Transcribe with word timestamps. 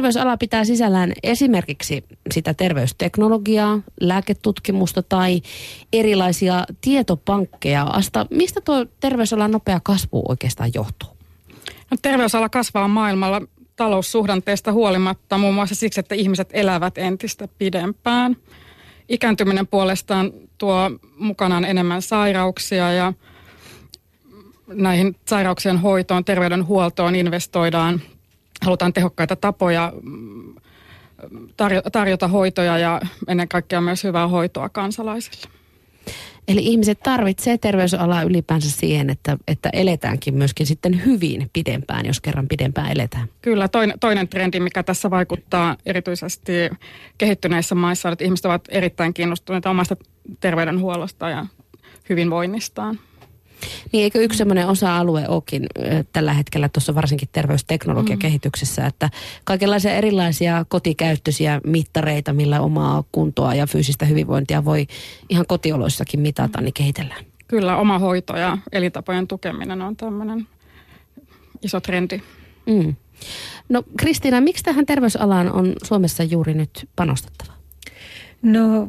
terveysala 0.00 0.36
pitää 0.36 0.64
sisällään 0.64 1.12
esimerkiksi 1.22 2.04
sitä 2.30 2.54
terveysteknologiaa, 2.54 3.80
lääketutkimusta 4.00 5.02
tai 5.02 5.42
erilaisia 5.92 6.64
tietopankkeja. 6.80 7.82
Asta, 7.82 8.26
mistä 8.30 8.60
tuo 8.60 8.86
terveysalan 9.00 9.50
nopea 9.50 9.80
kasvu 9.82 10.22
oikeastaan 10.28 10.70
johtuu? 10.74 11.08
No, 11.90 11.96
terveysala 12.02 12.48
kasvaa 12.48 12.88
maailmalla 12.88 13.42
taloussuhdanteesta 13.76 14.72
huolimatta 14.72 15.38
muun 15.38 15.54
muassa 15.54 15.74
siksi, 15.74 16.00
että 16.00 16.14
ihmiset 16.14 16.48
elävät 16.52 16.98
entistä 16.98 17.48
pidempään. 17.58 18.36
Ikääntyminen 19.08 19.66
puolestaan 19.66 20.32
tuo 20.58 20.90
mukanaan 21.16 21.64
enemmän 21.64 22.02
sairauksia 22.02 22.92
ja 22.92 23.12
näihin 24.66 25.16
sairauksien 25.28 25.78
hoitoon, 25.78 26.24
terveydenhuoltoon 26.24 27.14
investoidaan. 27.14 28.00
Halutaan 28.64 28.92
tehokkaita 28.92 29.36
tapoja 29.36 29.92
mm, 30.02 30.54
tarjota 31.92 32.28
hoitoja 32.28 32.78
ja 32.78 33.00
ennen 33.28 33.48
kaikkea 33.48 33.80
myös 33.80 34.04
hyvää 34.04 34.28
hoitoa 34.28 34.68
kansalaisille. 34.68 35.60
Eli 36.48 36.66
ihmiset 36.66 37.00
tarvitsee 37.00 37.58
terveysalaa 37.58 38.22
ylipäänsä 38.22 38.70
siihen, 38.70 39.10
että, 39.10 39.36
että 39.48 39.70
eletäänkin 39.72 40.34
myöskin 40.34 40.66
sitten 40.66 41.04
hyvin 41.04 41.50
pidempään, 41.52 42.06
jos 42.06 42.20
kerran 42.20 42.48
pidempään 42.48 42.92
eletään. 42.92 43.28
Kyllä, 43.42 43.68
toinen, 43.68 43.98
toinen 44.00 44.28
trendi, 44.28 44.60
mikä 44.60 44.82
tässä 44.82 45.10
vaikuttaa 45.10 45.76
erityisesti 45.86 46.52
kehittyneissä 47.18 47.74
maissa, 47.74 48.08
on, 48.08 48.12
että 48.12 48.24
ihmiset 48.24 48.46
ovat 48.46 48.64
erittäin 48.68 49.14
kiinnostuneita 49.14 49.70
omasta 49.70 49.96
terveydenhuollosta 50.40 51.30
ja 51.30 51.46
hyvinvoinnistaan. 52.08 52.98
Niin 53.92 54.04
eikö 54.04 54.20
yksi 54.20 54.38
sellainen 54.38 54.68
osa-alue 54.68 55.28
olekin 55.28 55.66
tällä 56.12 56.32
hetkellä 56.32 56.68
tuossa 56.68 56.94
varsinkin 56.94 57.28
terveysteknologiakehityksessä, 57.32 58.82
mm. 58.82 58.88
että 58.88 59.10
kaikenlaisia 59.44 59.94
erilaisia 59.94 60.64
kotikäyttöisiä 60.68 61.60
mittareita, 61.66 62.32
millä 62.32 62.60
omaa 62.60 63.04
kuntoa 63.12 63.54
ja 63.54 63.66
fyysistä 63.66 64.04
hyvinvointia 64.04 64.64
voi 64.64 64.86
ihan 65.28 65.46
kotioloissakin 65.46 66.20
mitata, 66.20 66.60
niin 66.60 66.74
kehitellään. 66.74 67.24
Kyllä, 67.48 67.76
oma 67.76 67.98
hoito 67.98 68.36
ja 68.36 68.58
elintapojen 68.72 69.28
tukeminen 69.28 69.82
on 69.82 69.96
tämmöinen 69.96 70.46
iso 71.62 71.80
trendi. 71.80 72.20
Mm. 72.66 72.94
No 73.68 73.82
Kristiina, 73.98 74.40
miksi 74.40 74.64
tähän 74.64 74.86
terveysalaan 74.86 75.52
on 75.52 75.72
Suomessa 75.84 76.22
juuri 76.22 76.54
nyt 76.54 76.88
panostettava? 76.96 77.52
No 78.42 78.88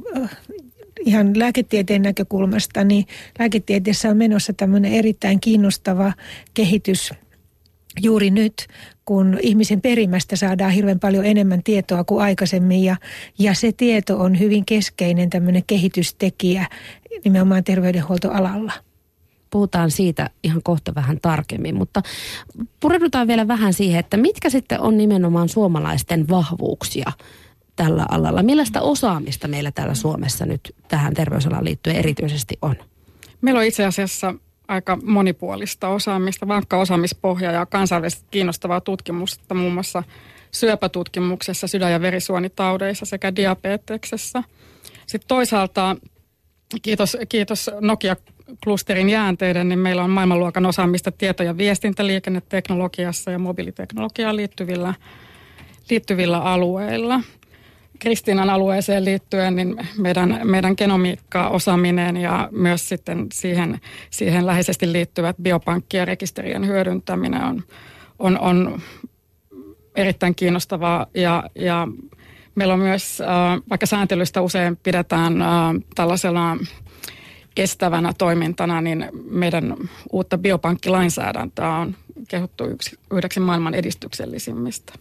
ihan 1.06 1.40
lääketieteen 1.40 2.02
näkökulmasta, 2.02 2.84
niin 2.84 3.06
lääketieteessä 3.40 4.10
on 4.10 4.18
menossa 4.18 4.54
tämmöinen 4.54 4.94
erittäin 4.94 5.40
kiinnostava 5.40 6.14
kehitys 6.54 7.12
juuri 8.02 8.30
nyt, 8.30 8.68
kun 9.06 9.38
ihmisen 9.42 9.82
perimästä 9.82 10.36
saadaan 10.36 10.72
hirveän 10.72 11.00
paljon 11.00 11.26
enemmän 11.26 11.64
tietoa 11.64 12.04
kuin 12.04 12.24
aikaisemmin 12.24 12.84
ja, 12.84 12.96
ja 13.40 13.54
se 13.54 13.72
tieto 13.72 14.20
on 14.20 14.40
hyvin 14.40 14.66
keskeinen 14.66 15.30
tämmöinen 15.30 15.64
kehitystekijä 15.68 16.68
nimenomaan 17.24 17.64
terveydenhuoltoalalla. 17.64 18.74
Puhutaan 19.50 19.92
siitä 19.92 20.30
ihan 20.44 20.64
kohta 20.64 20.96
vähän 20.96 21.18
tarkemmin, 21.22 21.76
mutta 21.76 22.02
pureudutaan 22.80 23.28
vielä 23.28 23.48
vähän 23.48 23.74
siihen, 23.74 24.00
että 24.00 24.18
mitkä 24.18 24.50
sitten 24.50 24.82
on 24.82 24.98
nimenomaan 24.98 25.50
suomalaisten 25.50 26.30
vahvuuksia 26.30 27.12
tällä 27.76 28.06
alalla. 28.10 28.44
Millaista 28.44 28.82
osaamista 28.82 29.48
meillä 29.48 29.72
täällä 29.72 29.94
Suomessa 29.94 30.46
nyt 30.46 30.76
tähän 30.88 31.14
terveysalaan 31.14 31.66
liittyen 31.66 31.96
erityisesti 31.96 32.58
on? 32.62 32.76
Meillä 33.42 33.60
on 33.60 33.66
itse 33.66 33.86
asiassa 33.86 34.36
aika 34.68 34.98
monipuolista 35.04 35.88
osaamista, 35.88 36.48
vankka 36.48 36.78
osaamispohja 36.78 37.52
ja 37.52 37.66
kansainvälisesti 37.66 38.26
kiinnostavaa 38.32 38.82
tutkimusta 38.82 39.56
muun 39.56 39.74
muassa 39.74 40.04
syöpätutkimuksessa, 40.52 41.68
sydän- 41.68 41.92
ja 41.92 42.02
verisuonitaudeissa 42.02 43.06
sekä 43.06 43.36
diabeteksessa. 43.36 44.44
Sitten 45.08 45.28
toisaalta 45.28 45.96
kiitos, 46.82 47.18
kiitos 47.30 47.72
Nokia-klusterin 47.80 49.10
jäänteiden, 49.10 49.70
niin 49.70 49.80
meillä 49.80 50.04
on 50.04 50.10
maailmanluokan 50.10 50.66
osaamista 50.66 51.12
tieto- 51.12 51.44
ja 51.44 51.58
viestintäliikenneteknologiassa 51.58 53.32
ja 53.32 53.40
mobiiliteknologiaan 53.40 54.36
liittyvillä, 54.36 54.94
liittyvillä 55.90 56.40
alueilla– 56.40 57.22
Kristiinan 58.02 58.50
alueeseen 58.50 59.06
liittyen, 59.06 59.56
niin 59.56 59.88
meidän, 59.98 60.40
meidän 60.44 60.74
genomiikka-osaaminen 60.78 62.18
ja 62.18 62.50
myös 62.52 62.90
sitten 62.90 63.28
siihen, 63.34 63.80
siihen 64.10 64.46
läheisesti 64.46 64.94
liittyvät 64.94 65.36
biopankki- 65.42 65.98
ja 65.98 66.06
rekisterien 66.06 66.68
hyödyntäminen 66.68 67.44
on, 67.44 67.64
on, 68.20 68.40
on 68.40 68.82
erittäin 69.96 70.36
kiinnostavaa 70.36 71.08
ja, 71.14 71.44
ja 71.56 71.88
meillä 72.56 72.74
on 72.74 72.80
myös, 72.80 73.22
äh, 73.22 73.62
vaikka 73.70 73.86
sääntelystä 73.86 74.42
usein 74.42 74.78
pidetään 74.78 75.42
äh, 75.42 75.50
tällaisena 75.96 76.58
kestävänä 77.56 78.14
toimintana, 78.18 78.82
niin 78.82 79.10
meidän 79.30 79.76
uutta 80.12 80.38
biopankkilainsäädäntöä 80.38 81.76
on 81.76 81.96
kehuttu 82.28 82.66
yksi, 82.66 83.00
yhdeksi 83.14 83.40
maailman 83.40 83.74
edistyksellisimmistä. 83.74 84.94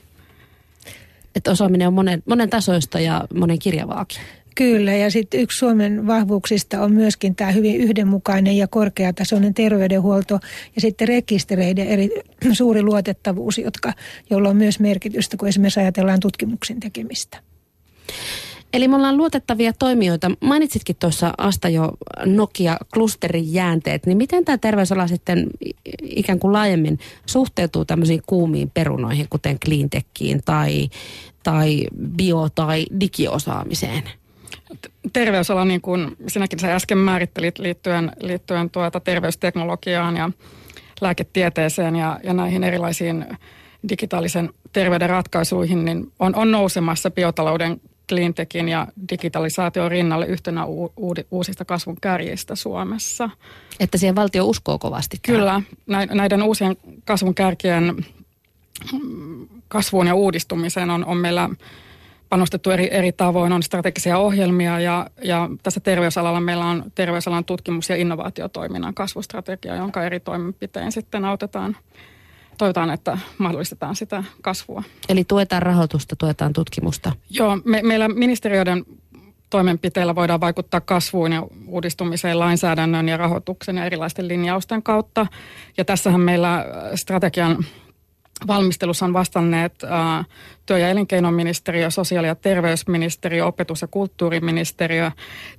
Että 1.34 1.50
osaaminen 1.50 1.88
on 1.88 1.94
monen, 1.94 2.22
monen 2.26 2.50
tasoista 2.50 3.00
ja 3.00 3.24
monen 3.34 3.58
kirjavaakin. 3.58 4.20
Kyllä, 4.54 4.92
ja 4.92 5.10
sitten 5.10 5.40
yksi 5.40 5.58
Suomen 5.58 6.06
vahvuuksista 6.06 6.82
on 6.82 6.92
myöskin 6.92 7.34
tämä 7.34 7.50
hyvin 7.50 7.76
yhdenmukainen 7.76 8.56
ja 8.56 8.68
korkeatasoinen 8.68 9.54
terveydenhuolto 9.54 10.34
ja 10.74 10.80
sitten 10.80 11.08
rekistereiden 11.08 11.86
eri, 11.86 12.10
suuri 12.52 12.82
luotettavuus, 12.82 13.58
jotka, 13.58 13.92
jolla 14.30 14.48
on 14.48 14.56
myös 14.56 14.80
merkitystä, 14.80 15.36
kun 15.36 15.48
esimerkiksi 15.48 15.80
ajatellaan 15.80 16.20
tutkimuksen 16.20 16.80
tekemistä. 16.80 17.38
Eli 18.72 18.88
me 18.88 18.96
ollaan 18.96 19.16
luotettavia 19.16 19.72
toimijoita. 19.72 20.30
Mainitsitkin 20.40 20.96
tuossa 20.96 21.34
Asta 21.38 21.68
jo 21.68 21.92
Nokia-klusterin 22.24 23.52
jäänteet, 23.52 24.06
niin 24.06 24.16
miten 24.18 24.44
tämä 24.44 24.58
terveysala 24.58 25.06
sitten 25.06 25.46
ikään 26.02 26.38
kuin 26.38 26.52
laajemmin 26.52 26.98
suhteutuu 27.26 27.84
tämmöisiin 27.84 28.22
kuumiin 28.26 28.70
perunoihin, 28.70 29.26
kuten 29.30 29.58
cleantechiin 29.58 30.40
tai, 30.44 30.88
tai 31.42 31.86
bio- 32.16 32.48
tai 32.54 32.86
digiosaamiseen? 33.00 34.02
Terveysala, 35.12 35.64
niin 35.64 35.80
kuin 35.80 36.16
sinäkin 36.26 36.58
sä 36.58 36.74
äsken 36.74 36.98
määrittelit 36.98 37.58
liittyen, 37.58 38.12
liittyen 38.20 38.70
tuota 38.70 39.00
terveysteknologiaan 39.00 40.16
ja 40.16 40.30
lääketieteeseen 41.00 41.96
ja, 41.96 42.20
ja 42.22 42.32
näihin 42.32 42.64
erilaisiin 42.64 43.26
digitaalisen 43.88 44.50
terveyden 44.72 45.10
ratkaisuihin, 45.10 45.84
niin 45.84 46.12
on, 46.18 46.34
on 46.34 46.50
nousemassa 46.50 47.10
biotalouden 47.10 47.80
cleantechin 48.10 48.68
ja 48.68 48.86
digitalisaation 49.10 49.90
rinnalle 49.90 50.26
yhtenä 50.26 50.66
u- 50.66 50.92
uusista 51.30 51.64
kasvun 51.64 51.96
kärjistä 52.00 52.54
Suomessa. 52.54 53.30
Että 53.80 53.98
siihen 53.98 54.16
valtio 54.16 54.44
uskoo 54.44 54.78
kovasti. 54.78 55.16
Kyllä, 55.22 55.62
näiden 56.10 56.42
uusien 56.42 56.76
kasvun 57.04 57.34
kärkien 57.34 58.06
kasvuun 59.68 60.06
ja 60.06 60.14
uudistumiseen 60.14 60.90
on, 60.90 61.04
on 61.04 61.16
meillä 61.16 61.50
panostettu 62.28 62.70
eri, 62.70 62.88
eri 62.92 63.12
tavoin, 63.12 63.52
on 63.52 63.62
strategisia 63.62 64.18
ohjelmia 64.18 64.80
ja, 64.80 65.06
ja 65.24 65.48
tässä 65.62 65.80
terveysalalla 65.80 66.40
meillä 66.40 66.64
on 66.64 66.84
terveysalan 66.94 67.44
tutkimus- 67.44 67.88
ja 67.88 67.96
innovaatiotoiminnan 67.96 68.94
kasvustrategia, 68.94 69.76
jonka 69.76 70.04
eri 70.04 70.20
toimenpiteen 70.20 70.92
sitten 70.92 71.24
autetaan 71.24 71.76
toivotaan, 72.60 72.90
että 72.90 73.18
mahdollistetaan 73.38 73.96
sitä 73.96 74.24
kasvua. 74.42 74.82
Eli 75.08 75.24
tuetaan 75.24 75.62
rahoitusta, 75.62 76.16
tuetaan 76.16 76.52
tutkimusta? 76.52 77.12
Joo, 77.30 77.58
me, 77.64 77.80
meillä 77.82 78.08
ministeriöiden 78.08 78.84
toimenpiteillä 79.50 80.14
voidaan 80.14 80.40
vaikuttaa 80.40 80.80
kasvuun 80.80 81.32
ja 81.32 81.46
uudistumiseen 81.66 82.38
lainsäädännön 82.38 83.08
ja 83.08 83.16
rahoituksen 83.16 83.76
ja 83.76 83.84
erilaisten 83.84 84.28
linjausten 84.28 84.82
kautta. 84.82 85.26
Ja 85.76 85.84
tässähän 85.84 86.20
meillä 86.20 86.64
strategian 86.94 87.64
valmistelussa 88.46 89.06
on 89.06 89.12
vastanneet 89.12 89.84
ää, 89.84 90.24
työ- 90.66 90.78
ja 90.78 90.88
elinkeinoministeriö, 90.88 91.90
sosiaali- 91.90 92.26
ja 92.26 92.34
terveysministeriö, 92.34 93.46
opetus- 93.46 93.82
ja 93.82 93.88
kulttuuriministeriö, 93.88 95.10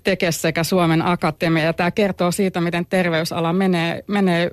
Tekes 0.04 0.42
sekä 0.42 0.64
Suomen 0.64 1.06
Akatemia. 1.06 1.64
Ja 1.64 1.74
tämä 1.74 1.92
kertoo 1.92 2.32
siitä, 2.32 2.62
miten 2.62 2.86
terveysala 2.86 3.54
menee, 3.54 4.04
menee 4.08 4.52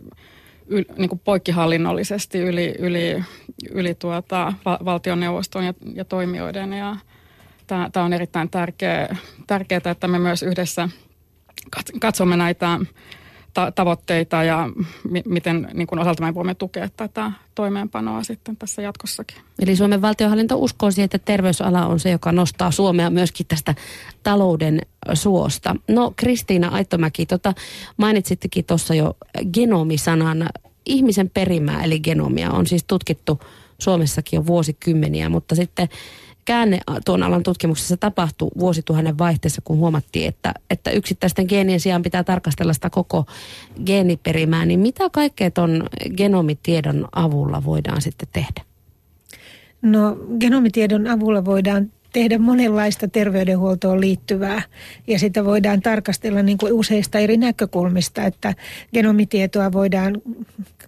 yl, 0.69 0.85
niin 0.97 1.09
kuin 1.09 1.21
poikkihallinnollisesti 1.25 2.39
yli, 2.39 2.75
yli, 2.79 3.25
yli 3.71 3.95
tuota, 3.95 4.53
val, 4.65 4.77
valtioneuvoston 4.85 5.65
ja, 5.65 5.75
ja 5.95 6.05
toimijoiden. 6.05 6.73
Ja 6.73 6.97
tämä 7.67 8.05
on 8.05 8.13
erittäin 8.13 8.51
tärkeä, 8.51 9.17
tärkeää, 9.47 9.81
että 9.91 10.09
me 10.09 10.19
myös 10.19 10.43
yhdessä 10.43 10.89
katsomme 12.01 12.37
näitä 12.37 12.81
ta- 13.59 13.73
tavoitteita 13.73 14.45
ja 14.45 14.69
mi- 15.11 15.23
miten 15.27 15.69
niin 15.75 15.87
kuin 15.87 15.99
osalta 15.99 16.23
me 16.23 16.35
voimme 16.35 16.55
tukea 16.55 16.89
tätä 16.97 17.33
toimeenpanoa 17.55 18.23
sitten 18.23 18.57
tässä 18.57 18.83
jatkossakin. 18.83 19.37
Eli 19.59 19.77
Suomen 19.77 20.03
valtiohallinto 20.03 20.57
uskoo 20.57 20.91
siihen, 20.91 21.05
että 21.05 21.19
terveysala 21.19 21.87
on 21.87 22.01
se, 22.01 22.11
joka 22.11 22.33
nostaa 22.33 22.71
Suomea 22.71 23.11
myöskin 23.11 23.47
tästä 23.47 23.75
talouden 24.23 24.81
suosta. 25.15 25.77
No 25.89 26.13
Kristiina 26.17 26.69
Aittomäki, 26.69 27.27
tota, 27.27 27.55
mainitsittekin 27.97 28.65
tuossa 28.65 28.95
jo 28.95 29.15
genomisanan. 29.53 30.49
Ihmisen 30.87 31.31
perimää 31.31 31.85
eli 31.85 32.01
genomia 32.01 32.51
on 32.51 32.67
siis 32.67 32.85
tutkittu 32.85 33.41
Suomessakin 33.79 34.37
jo 34.37 34.47
vuosikymmeniä, 34.47 35.29
mutta 35.29 35.55
sitten 35.55 35.89
käänne 36.49 36.81
tuon 37.05 37.23
alan 37.23 37.43
tutkimuksessa 37.43 37.97
tapahtui 37.97 38.49
vuosituhannen 38.59 39.19
vaihteessa, 39.19 39.63
kun 39.65 39.79
huomattiin, 39.79 40.29
että, 40.29 40.55
että 40.71 40.91
yksittäisten 40.91 41.47
geenien 41.49 41.81
sijaan 41.81 42.03
pitää 42.03 42.25
tarkastella 42.25 42.73
sitä 42.73 42.91
koko 42.91 43.25
geeniperimää. 43.87 44.67
Niin 44.67 44.81
mitä 44.81 45.11
kaikkea 45.13 45.51
tuon 45.51 45.83
genomitiedon 46.17 47.09
avulla 47.13 47.65
voidaan 47.65 48.03
sitten 48.03 48.29
tehdä? 48.33 48.63
No 49.83 50.17
genomitiedon 50.41 51.07
avulla 51.07 51.45
voidaan 51.45 51.93
tehdä 52.13 52.39
monenlaista 52.39 53.09
terveydenhuoltoon 53.09 54.01
liittyvää 54.01 54.63
ja 55.07 55.19
sitä 55.19 55.45
voidaan 55.45 55.83
tarkastella 55.83 56.43
niin 56.43 56.59
kuin 56.59 56.73
useista 56.73 57.19
eri 57.19 57.37
näkökulmista, 57.37 58.25
että 58.25 58.55
genomitietoa 58.95 59.73
voidaan 59.73 60.23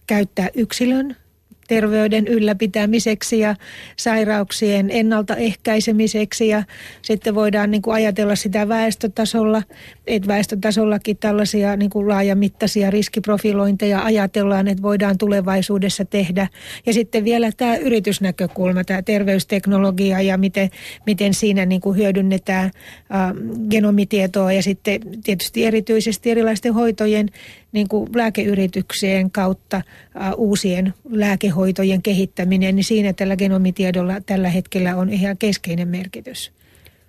käyttää 0.07 0.49
yksilön 0.55 1.17
terveyden 1.71 2.27
ylläpitämiseksi 2.27 3.39
ja 3.39 3.57
sairauksien 3.97 4.91
ennaltaehkäisemiseksi 4.91 6.49
ja 6.49 6.63
sitten 7.03 7.35
voidaan 7.35 7.71
niin 7.71 7.83
kuin 7.83 7.95
ajatella 7.95 8.37
sitä 8.37 8.69
väestötasolla, 8.69 9.63
että 10.07 10.29
väestötasollakin 10.29 11.17
tällaisia 11.17 11.77
niin 11.77 11.91
kuin 11.91 12.09
laajamittaisia 12.09 12.91
riskiprofilointeja 12.91 14.05
ajatellaan, 14.05 14.69
että 14.69 14.83
voidaan 14.83 15.19
tulevaisuudessa 15.19 16.05
tehdä. 16.05 16.49
Ja 16.87 16.93
sitten 16.93 17.25
vielä 17.25 17.51
tämä 17.57 17.77
yritysnäkökulma, 17.77 18.85
tämä 18.85 19.03
terveysteknologia 19.03 20.21
ja 20.21 20.39
miten, 20.39 20.71
miten 21.07 21.35
siinä 21.35 21.67
niin 21.67 21.81
kuin 21.81 21.99
hyödynnetään 21.99 22.65
äh, 22.65 23.33
genomitietoa 23.71 24.53
ja 24.53 24.63
sitten 24.63 25.01
tietysti 25.25 25.67
erityisesti 25.67 26.31
erilaisten 26.31 26.75
hoitojen 26.75 27.29
niin 27.73 27.89
kuin 27.89 28.11
lääkeyrityksien 28.15 29.31
kautta 29.31 29.77
äh, 29.77 30.33
uusien 30.37 30.95
lääkehoitojen 31.11 32.03
kehittäminen, 32.03 32.77
niin 32.77 32.85
siinä 32.85 33.13
tällä 33.13 33.37
genomitiedolla 33.37 34.21
tällä 34.21 34.49
hetkellä 34.49 34.97
on 34.97 35.11
ihan 35.11 35.39
keskeinen 35.39 35.89
merkitys. 35.89 36.53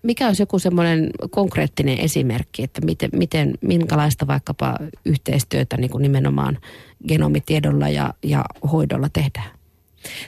Mikä 0.04 0.28
olisi 0.28 0.42
joku 0.42 0.60
semmoinen 0.60 1.10
konkreettinen 1.30 2.00
esimerkki, 2.00 2.64
että 2.64 2.82
miten, 2.82 3.10
miten 3.14 3.54
minkälaista 3.62 4.28
vaikkapa 4.28 4.78
yhteistyötä 5.06 5.78
niin 5.78 5.92
kuin 5.92 6.02
nimenomaan 6.02 6.58
genomitiedolla 7.08 7.90
ja, 7.90 8.14
ja 8.24 8.46
hoidolla 8.72 9.10
tehdään? 9.14 9.61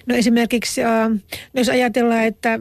No 0.05 0.15
esimerkiksi 0.15 0.83
äh, 0.83 1.11
jos 1.53 1.69
ajatellaan, 1.69 2.23
että 2.23 2.59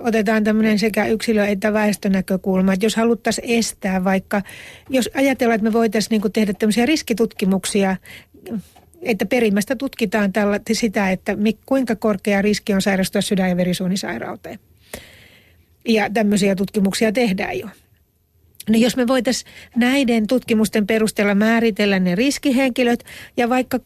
otetaan 0.00 0.44
tämmöinen 0.44 0.78
sekä 0.78 1.06
yksilö- 1.06 1.46
että 1.46 1.72
väestönäkökulma, 1.72 2.72
että 2.72 2.86
jos 2.86 2.96
haluttaisiin 2.96 3.58
estää 3.58 4.04
vaikka, 4.04 4.42
jos 4.90 5.10
ajatellaan, 5.14 5.54
että 5.54 5.68
me 5.68 5.72
voitaisiin 5.72 6.20
niin 6.20 6.32
tehdä 6.32 6.52
tämmöisiä 6.52 6.86
riskitutkimuksia, 6.86 7.96
että 9.02 9.26
perimästä 9.26 9.76
tutkitaan 9.76 10.32
tällä, 10.32 10.60
sitä, 10.72 11.10
että 11.10 11.36
kuinka 11.66 11.96
korkea 11.96 12.42
riski 12.42 12.74
on 12.74 12.82
sairastua 12.82 13.20
sydän- 13.20 13.48
ja 13.48 13.56
verisuonisairauteen. 13.56 14.58
Ja 15.88 16.10
tämmöisiä 16.10 16.54
tutkimuksia 16.54 17.12
tehdään 17.12 17.58
jo. 17.58 17.68
Niin 18.68 18.82
jos 18.82 18.96
me 18.96 19.06
voitaisiin 19.06 19.52
näiden 19.76 20.26
tutkimusten 20.26 20.86
perusteella 20.86 21.34
määritellä 21.34 21.98
ne 21.98 22.14
riskihenkilöt 22.14 23.04
ja 23.36 23.48
vaikka 23.48 23.76
2-5 23.76 23.80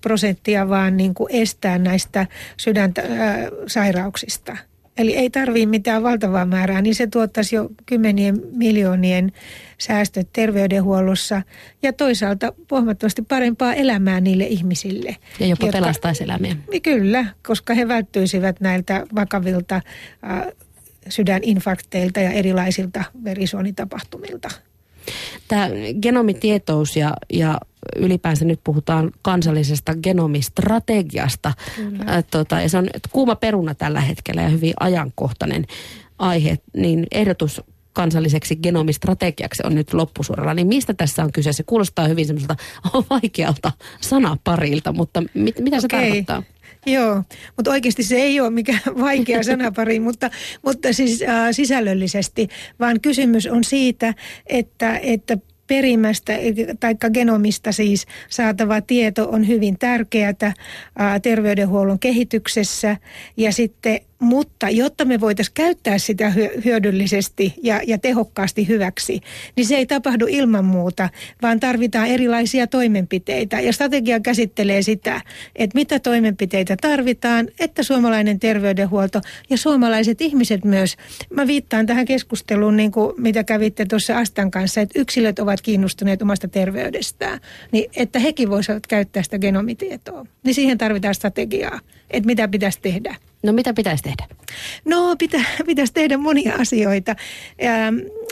prosenttia 0.00 0.68
vaan 0.68 0.96
niin 0.96 1.14
kuin 1.14 1.34
estää 1.34 1.78
näistä 1.78 2.26
sydänsairauksista. 2.56 4.56
Eli 5.00 5.16
ei 5.16 5.30
tarvii 5.30 5.66
mitään 5.66 6.02
valtavaa 6.02 6.44
määrää, 6.44 6.82
niin 6.82 6.94
se 6.94 7.06
tuottaisi 7.06 7.56
jo 7.56 7.68
kymmenien 7.86 8.42
miljoonien 8.52 9.32
säästöt 9.78 10.28
terveydenhuollossa 10.32 11.42
ja 11.82 11.92
toisaalta 11.92 12.52
huomattavasti 12.70 13.22
parempaa 13.22 13.74
elämää 13.74 14.20
niille 14.20 14.44
ihmisille. 14.44 15.16
Ja 15.40 15.46
jopa 15.46 15.66
jotka, 15.66 15.78
pelastaisi 15.78 16.24
elämiä. 16.24 16.56
Kyllä, 16.82 17.26
koska 17.46 17.74
he 17.74 17.88
välttyisivät 17.88 18.60
näiltä 18.60 19.06
vakavilta 19.14 19.74
äh, 19.74 19.82
sydäninfarkteilta 21.08 22.20
ja 22.20 22.30
erilaisilta 22.30 23.04
verisuonitapahtumilta. 23.24 24.48
Tämä 25.48 25.68
genomitietous 26.02 26.96
ja, 26.96 27.14
ja 27.32 27.60
ylipäänsä 27.96 28.44
nyt 28.44 28.60
puhutaan 28.64 29.10
kansallisesta 29.22 29.94
genomistrategiasta. 29.94 31.52
Äh, 32.08 32.24
tota, 32.30 32.60
ja 32.60 32.68
se 32.68 32.78
on 32.78 32.90
kuuma 33.10 33.34
peruna 33.34 33.74
tällä 33.74 34.00
hetkellä 34.00 34.42
ja 34.42 34.48
hyvin 34.48 34.74
ajankohtainen 34.80 35.66
aihe, 36.18 36.58
niin 36.76 37.06
ehdotus 37.10 37.62
kansalliseksi 37.92 38.56
genomistrategiaksi 38.56 39.62
on 39.66 39.74
nyt 39.74 39.94
loppusuoralla. 39.94 40.54
Niin 40.54 40.66
mistä 40.66 40.94
tässä 40.94 41.24
on 41.24 41.32
kyse? 41.32 41.52
Se 41.52 41.62
kuulostaa 41.62 42.08
hyvin 42.08 42.26
semmoiselta 42.26 42.56
vaikealta 43.10 43.72
sanaparilta, 44.00 44.92
mutta 44.92 45.22
mit, 45.34 45.58
mitä 45.60 45.80
se 45.80 45.86
okay. 45.86 46.00
tarkoittaa? 46.00 46.42
Joo, 46.86 47.22
mutta 47.56 47.70
oikeasti 47.70 48.02
se 48.02 48.16
ei 48.16 48.40
ole 48.40 48.50
mikään 48.50 48.80
vaikea 49.00 49.42
sanapari, 49.42 50.00
mutta, 50.00 50.30
mutta 50.64 50.92
siis 50.92 51.22
äh, 51.22 51.48
sisällöllisesti, 51.52 52.48
vaan 52.80 53.00
kysymys 53.00 53.46
on 53.46 53.64
siitä, 53.64 54.14
että, 54.46 54.98
että 54.98 55.38
perimästä 55.66 56.32
tai 56.80 56.94
genomista 57.12 57.72
siis 57.72 58.06
saatava 58.28 58.80
tieto 58.80 59.28
on 59.30 59.48
hyvin 59.48 59.78
tärkeää 59.78 60.52
terveydenhuollon 61.22 61.98
kehityksessä. 61.98 62.96
Ja 63.36 63.52
sitten 63.52 64.00
mutta 64.20 64.70
jotta 64.70 65.04
me 65.04 65.20
voitaisiin 65.20 65.54
käyttää 65.54 65.98
sitä 65.98 66.32
hyödyllisesti 66.64 67.54
ja, 67.62 67.80
ja 67.86 67.98
tehokkaasti 67.98 68.68
hyväksi, 68.68 69.20
niin 69.56 69.66
se 69.66 69.76
ei 69.76 69.86
tapahdu 69.86 70.26
ilman 70.28 70.64
muuta, 70.64 71.08
vaan 71.42 71.60
tarvitaan 71.60 72.06
erilaisia 72.06 72.66
toimenpiteitä. 72.66 73.60
Ja 73.60 73.72
strategia 73.72 74.20
käsittelee 74.20 74.82
sitä, 74.82 75.20
että 75.56 75.78
mitä 75.78 76.00
toimenpiteitä 76.00 76.76
tarvitaan, 76.80 77.48
että 77.60 77.82
suomalainen 77.82 78.40
terveydenhuolto 78.40 79.20
ja 79.50 79.56
suomalaiset 79.56 80.20
ihmiset 80.20 80.64
myös. 80.64 80.96
Mä 81.30 81.46
viittaan 81.46 81.86
tähän 81.86 82.04
keskusteluun, 82.04 82.76
niin 82.76 82.92
kuin 82.92 83.14
mitä 83.18 83.44
kävitte 83.44 83.86
tuossa 83.86 84.18
Astan 84.18 84.50
kanssa, 84.50 84.80
että 84.80 85.00
yksilöt 85.00 85.38
ovat 85.38 85.60
kiinnostuneet 85.60 86.22
omasta 86.22 86.48
terveydestään, 86.48 87.40
niin 87.72 87.90
että 87.96 88.18
hekin 88.18 88.50
voisivat 88.50 88.86
käyttää 88.86 89.22
sitä 89.22 89.38
genomitietoa. 89.38 90.26
Niin 90.44 90.54
siihen 90.54 90.78
tarvitaan 90.78 91.14
strategiaa, 91.14 91.80
että 92.10 92.26
mitä 92.26 92.48
pitäisi 92.48 92.78
tehdä. 92.82 93.16
No 93.42 93.52
mitä 93.52 93.74
pitäisi 93.74 94.02
tehdä? 94.02 94.26
No 94.84 95.16
pitä, 95.18 95.44
pitäisi 95.66 95.92
tehdä 95.92 96.16
monia 96.16 96.54
asioita. 96.54 97.16
Ja, 97.62 97.72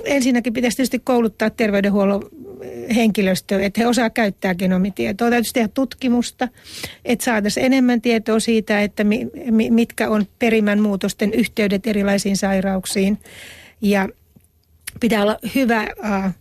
ensinnäkin 0.04 0.52
pitäisi 0.52 0.76
tietysti 0.76 0.98
kouluttaa 0.98 1.50
terveydenhuollon 1.50 2.22
henkilöstöä, 2.94 3.60
että 3.60 3.80
he 3.80 3.86
osaa 3.86 4.10
käyttää 4.10 4.54
genomitietoa. 4.54 5.30
Täytyisi 5.30 5.54
tehdä 5.54 5.68
tutkimusta, 5.68 6.48
että 7.04 7.24
saataisiin 7.24 7.66
enemmän 7.66 8.00
tietoa 8.00 8.40
siitä, 8.40 8.82
että 8.82 9.04
mi, 9.04 9.26
mitkä 9.70 10.10
on 10.10 10.26
perimän 10.38 10.80
muutosten 10.80 11.34
yhteydet 11.34 11.86
erilaisiin 11.86 12.36
sairauksiin. 12.36 13.18
Ja 13.80 14.08
pitää 15.00 15.22
olla 15.22 15.38
hyvä 15.54 15.86
äh, 16.04 16.34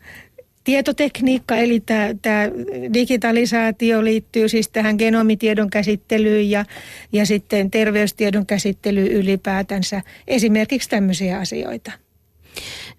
tietotekniikka, 0.67 1.55
eli 1.55 1.79
tämä, 1.79 2.49
digitalisaatio 2.93 4.03
liittyy 4.03 4.49
siis 4.49 4.69
tähän 4.69 4.95
genomitiedon 4.95 5.69
käsittelyyn 5.69 6.49
ja, 6.49 6.65
ja 7.11 7.25
sitten 7.25 7.71
terveystiedon 7.71 8.45
käsittelyyn 8.45 9.07
ylipäätänsä. 9.07 10.01
Esimerkiksi 10.27 10.89
tämmöisiä 10.89 11.39
asioita. 11.39 11.91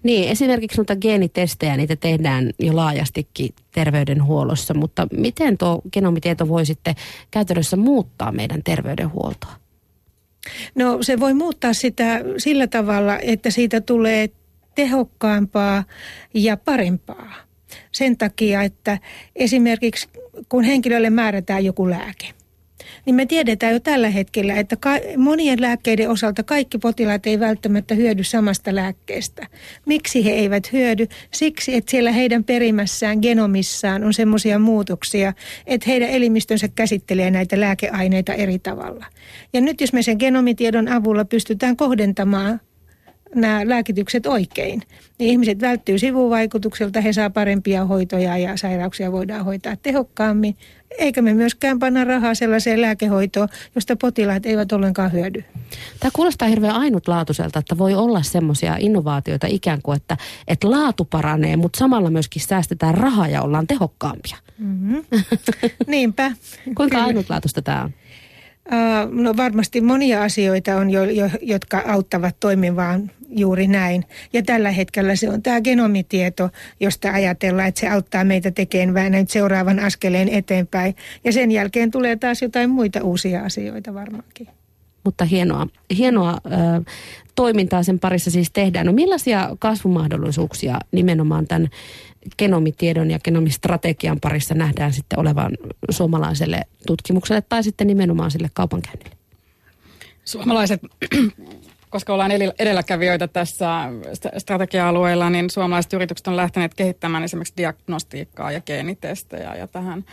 Niin, 0.03 0.29
esimerkiksi 0.29 0.77
noita 0.77 0.97
geenitestejä, 0.97 1.77
niitä 1.77 1.97
tehdään 1.97 2.51
jo 2.59 2.77
laajastikin 2.77 3.55
terveydenhuollossa, 3.75 4.75
mutta 4.75 5.07
miten 5.13 5.59
tuo 5.59 5.83
genomitieto 5.93 6.49
voi 6.49 6.67
sitten 6.67 6.95
käytännössä 7.31 7.77
muuttaa 7.77 8.33
meidän 8.33 8.63
terveydenhuoltoa? 8.63 9.53
No 10.75 11.03
se 11.03 11.21
voi 11.21 11.35
muuttaa 11.35 11.73
sitä 11.73 12.21
sillä 12.39 12.67
tavalla, 12.67 13.19
että 13.19 13.51
siitä 13.51 13.81
tulee 13.81 14.31
tehokkaampaa 14.75 15.85
ja 16.35 16.57
parempaa 16.57 17.48
sen 17.93 18.17
takia, 18.17 18.63
että 18.63 18.99
esimerkiksi 19.37 20.09
kun 20.49 20.65
henkilölle 20.65 21.11
määrätään 21.11 21.65
joku 21.65 21.91
lääke, 21.91 22.27
niin 23.07 23.15
me 23.15 23.27
tiedetään 23.27 23.73
jo 23.73 23.81
tällä 23.81 24.09
hetkellä, 24.09 24.55
että 24.55 24.77
ka- 24.77 25.01
monien 25.17 25.61
lääkkeiden 25.61 26.11
osalta 26.11 26.43
kaikki 26.43 26.79
potilaat 26.79 27.27
ei 27.27 27.41
välttämättä 27.41 27.95
hyödy 27.95 28.25
samasta 28.25 28.75
lääkkeestä. 28.75 29.47
Miksi 29.87 30.25
he 30.25 30.31
eivät 30.31 30.73
hyödy? 30.73 31.07
Siksi, 31.31 31.75
että 31.75 31.91
siellä 31.91 32.13
heidän 32.13 32.45
perimässään, 32.45 33.19
genomissaan 33.23 34.05
on 34.05 34.15
semmoisia 34.15 34.59
muutoksia, 34.59 35.33
että 35.67 35.91
heidän 35.91 36.09
elimistönsä 36.09 36.69
käsittelee 36.69 37.31
näitä 37.31 37.61
lääkeaineita 37.61 38.35
eri 38.35 38.59
tavalla. 38.59 39.07
Ja 39.53 39.61
nyt 39.61 39.81
jos 39.81 39.93
me 39.93 40.03
sen 40.03 40.17
genomitiedon 40.19 40.89
avulla 40.89 41.25
pystytään 41.25 41.77
kohdentamaan 41.77 42.61
nämä 43.35 43.69
lääkitykset 43.69 44.27
oikein, 44.27 44.83
niin 45.19 45.31
ihmiset 45.31 45.61
välttyy 45.61 45.99
sivuvaikutukselta, 45.99 47.01
he 47.01 47.13
saa 47.13 47.31
parempia 47.31 47.85
hoitoja 47.85 48.39
ja 48.39 48.57
sairauksia 48.57 49.13
voidaan 49.13 49.45
hoitaa 49.45 49.77
tehokkaammin. 49.77 50.57
Eikä 50.99 51.23
me 51.23 51.35
myöskään 51.35 51.79
panna 51.79 52.05
rahaa 52.05 52.35
sellaiseen 52.35 52.81
lääkehoitoon, 52.81 53.49
josta 53.75 53.97
potilaat 53.97 54.47
eivät 54.47 54.73
ollenkaan 54.73 55.13
hyödy. 55.13 55.45
Tämä 56.01 56.11
kuulostaa 56.13 56.49
hirveän 56.49 56.75
ainutlaatuiselta, 56.75 57.59
että 57.59 57.79
voi 57.79 57.95
olla 57.95 58.23
semmoisia 58.23 58.77
innovaatioita 58.79 59.47
ikään 59.51 59.83
kuin, 59.83 59.97
että, 59.97 60.17
että 60.49 60.71
laatu 60.71 61.05
paranee, 61.05 61.57
mutta 61.57 61.79
samalla 61.79 62.11
myöskin 62.11 62.43
säästetään 62.43 62.95
rahaa 62.95 63.29
ja 63.29 63.43
ollaan 63.43 63.67
tehokkaampia. 63.67 64.37
Mm-hmm. 64.59 65.05
Niinpä. 65.87 66.33
Kuinka 66.77 67.05
ainutlaatuista 67.05 67.63
tämä 67.63 67.83
on? 67.83 67.91
No 69.11 69.37
varmasti 69.37 69.81
monia 69.81 70.23
asioita 70.23 70.77
on, 70.77 70.91
jo, 70.91 71.05
jo, 71.05 71.31
jotka 71.43 71.83
auttavat 71.87 72.37
toimimaan 72.41 73.11
juuri 73.29 73.67
näin. 73.67 74.05
Ja 74.33 74.43
tällä 74.43 74.71
hetkellä 74.71 75.17
se 75.17 75.29
on 75.31 75.43
tämä 75.43 75.61
genomitieto, 75.61 76.51
josta 76.81 77.13
ajatellaan, 77.13 77.69
että 77.69 77.81
se 77.81 77.89
auttaa 77.89 78.25
meitä 78.25 78.51
tekemään 78.51 79.13
näin 79.13 79.29
seuraavan 79.29 79.81
askeleen 79.81 80.29
eteenpäin. 80.29 80.97
Ja 81.25 81.33
sen 81.33 81.51
jälkeen 81.51 81.91
tulee 81.91 82.17
taas 82.17 82.43
jotain 82.43 82.71
muita 82.71 83.03
uusia 83.03 83.45
asioita 83.45 83.95
varmaankin. 83.95 84.49
Mutta 85.05 85.25
hienoa, 85.25 85.67
hienoa 85.99 86.39
ö, 86.47 86.83
toimintaa 87.35 87.83
sen 87.83 87.99
parissa 87.99 88.31
siis 88.31 88.51
tehdään. 88.51 88.87
No 88.87 88.93
millaisia 88.93 89.57
kasvumahdollisuuksia 89.59 90.79
nimenomaan 90.93 91.47
tämän 91.47 91.69
genomitiedon 92.39 93.11
ja 93.11 93.19
genomistrategian 93.19 94.21
parissa 94.21 94.55
nähdään 94.55 94.93
sitten 94.93 95.19
olevan 95.19 95.53
suomalaiselle 95.91 96.61
tutkimukselle 96.87 97.43
tai 97.49 97.63
sitten 97.63 97.87
nimenomaan 97.87 98.31
sille 98.31 98.51
kaupankäynnille? 98.53 99.17
Suomalaiset, 100.25 100.81
koska 101.91 102.13
ollaan 102.13 102.33
edelläkävijöitä 102.59 103.29
tässä 103.29 103.85
strategia-alueella, 104.39 105.31
niin 105.31 105.51
suomalaiset 105.51 105.93
yritykset 105.93 106.27
on 106.27 106.37
lähteneet 106.37 106.75
kehittämään 106.75 107.25
esimerkiksi 107.25 107.55
diagnostiikkaa 107.57 108.53
ja 108.53 108.61
geenitestejä 108.61 109.55
ja 109.55 109.67
tähän, 109.67 110.05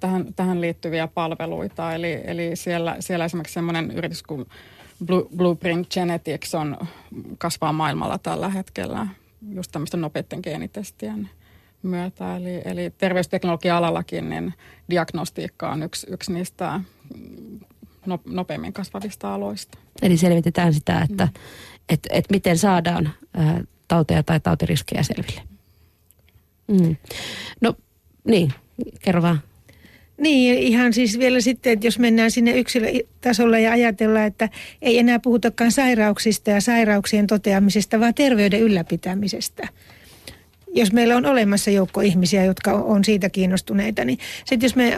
tähän, 0.00 0.34
tähän 0.36 0.60
liittyviä 0.60 1.08
palveluita. 1.08 1.94
Eli, 1.94 2.20
eli 2.24 2.56
siellä, 2.56 2.96
siellä 3.00 3.24
esimerkiksi 3.24 3.54
sellainen 3.54 3.90
yritys 3.90 4.22
kuin 4.22 4.46
Blueprint 5.36 5.90
Genetics 5.90 6.54
on, 6.54 6.76
kasvaa 7.38 7.72
maailmalla 7.72 8.18
tällä 8.18 8.48
hetkellä 8.48 9.06
just 9.50 9.72
tämmöisten 9.72 10.00
nopeiden 10.00 10.40
geenitestien 10.42 11.30
myötä. 11.82 12.36
Eli, 12.36 12.62
eli 12.64 12.92
terveysteknologia-alallakin 12.98 14.30
niin 14.30 14.54
diagnostiikka 14.90 15.72
on 15.72 15.82
yksi, 15.82 16.06
yksi 16.10 16.32
niistä 16.32 16.80
no, 18.06 18.20
nopeimmin 18.26 18.72
kasvavista 18.72 19.34
aloista. 19.34 19.78
Eli 20.02 20.16
selvitetään 20.16 20.74
sitä, 20.74 21.06
että 21.10 21.24
mm. 21.24 21.32
et, 21.88 22.00
et 22.10 22.24
miten 22.30 22.58
saadaan 22.58 23.06
ä, 23.06 23.64
tauteja 23.88 24.22
tai 24.22 24.40
tautiriskejä 24.40 25.02
selville. 25.02 25.42
Mm. 26.68 26.96
No 27.60 27.74
niin, 28.24 28.52
kerro 29.00 29.22
vaan. 29.22 29.40
Niin, 30.18 30.58
ihan 30.58 30.92
siis 30.92 31.18
vielä 31.18 31.40
sitten, 31.40 31.72
että 31.72 31.86
jos 31.86 31.98
mennään 31.98 32.30
sinne 32.30 32.58
yksilötasolla 32.58 33.58
ja 33.58 33.72
ajatellaan, 33.72 34.26
että 34.26 34.48
ei 34.82 34.98
enää 34.98 35.18
puhutakaan 35.18 35.72
sairauksista 35.72 36.50
ja 36.50 36.60
sairauksien 36.60 37.26
toteamisesta, 37.26 38.00
vaan 38.00 38.14
terveyden 38.14 38.60
ylläpitämisestä 38.60 39.68
jos 40.74 40.92
meillä 40.92 41.16
on 41.16 41.26
olemassa 41.26 41.70
joukko 41.70 42.00
ihmisiä, 42.00 42.44
jotka 42.44 42.72
on 42.72 43.04
siitä 43.04 43.30
kiinnostuneita, 43.30 44.04
niin 44.04 44.18
sitten 44.44 44.66
jos 44.66 44.76
me, 44.76 44.96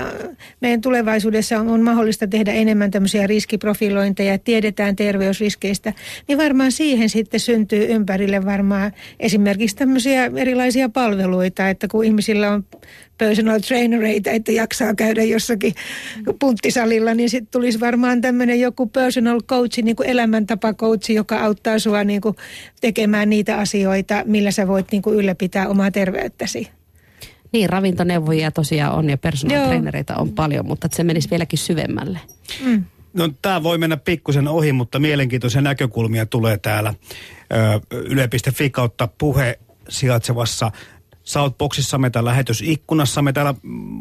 meidän 0.60 0.80
tulevaisuudessa 0.80 1.60
on, 1.60 1.68
on 1.68 1.80
mahdollista 1.80 2.26
tehdä 2.26 2.52
enemmän 2.52 2.90
tämmöisiä 2.90 3.26
riskiprofilointeja, 3.26 4.38
tiedetään 4.38 4.96
terveysriskeistä, 4.96 5.92
niin 6.28 6.38
varmaan 6.38 6.72
siihen 6.72 7.08
sitten 7.08 7.40
syntyy 7.40 7.86
ympärille 7.86 8.44
varmaan 8.44 8.92
esimerkiksi 9.20 9.76
tämmöisiä 9.76 10.30
erilaisia 10.36 10.88
palveluita, 10.88 11.68
että 11.68 11.88
kun 11.88 12.04
ihmisillä 12.04 12.50
on 12.50 12.64
personal 13.18 13.60
trainereita, 13.60 14.30
että 14.30 14.52
jaksaa 14.52 14.94
käydä 14.94 15.22
jossakin 15.22 15.74
punttisalilla, 16.38 17.14
niin 17.14 17.30
sitten 17.30 17.50
tulisi 17.50 17.80
varmaan 17.80 18.20
tämmöinen 18.20 18.60
joku 18.60 18.86
personal 18.86 19.40
coach, 19.42 19.82
niin 19.82 19.96
kuin 19.96 20.08
elämäntapakoutsi, 20.08 21.14
joka 21.14 21.40
auttaa 21.40 21.78
sua 21.78 22.04
niin 22.04 22.20
kuin 22.20 22.36
tekemään 22.80 23.30
niitä 23.30 23.58
asioita, 23.58 24.22
millä 24.26 24.50
sä 24.50 24.68
voit 24.68 24.86
niin 24.92 25.02
kuin 25.02 25.16
ylläpitää 25.16 25.68
omaa 25.68 25.90
terveyttäsi. 25.90 26.68
Niin, 27.52 27.70
ravintoneuvojia 27.70 28.50
tosiaan 28.50 28.94
on 28.94 29.10
ja 29.10 29.18
personal 29.18 29.66
trainereita 29.66 30.16
on 30.16 30.32
paljon, 30.32 30.66
mutta 30.66 30.88
se 30.92 31.04
menisi 31.04 31.30
vieläkin 31.30 31.58
syvemmälle. 31.58 32.18
Mm. 32.64 32.84
No 33.12 33.28
tämä 33.42 33.62
voi 33.62 33.78
mennä 33.78 33.96
pikkusen 33.96 34.48
ohi, 34.48 34.72
mutta 34.72 34.98
mielenkiintoisia 34.98 35.60
näkökulmia 35.60 36.26
tulee 36.26 36.58
täällä 36.58 36.94
yle.fi 37.90 38.70
kautta 38.70 39.08
puhe 39.18 39.58
sijaitsevassa 39.88 40.70
Southboxissamme 41.24 42.10
tai 42.10 42.24
lähetysikkunassamme 42.24 43.32
täällä 43.32 43.54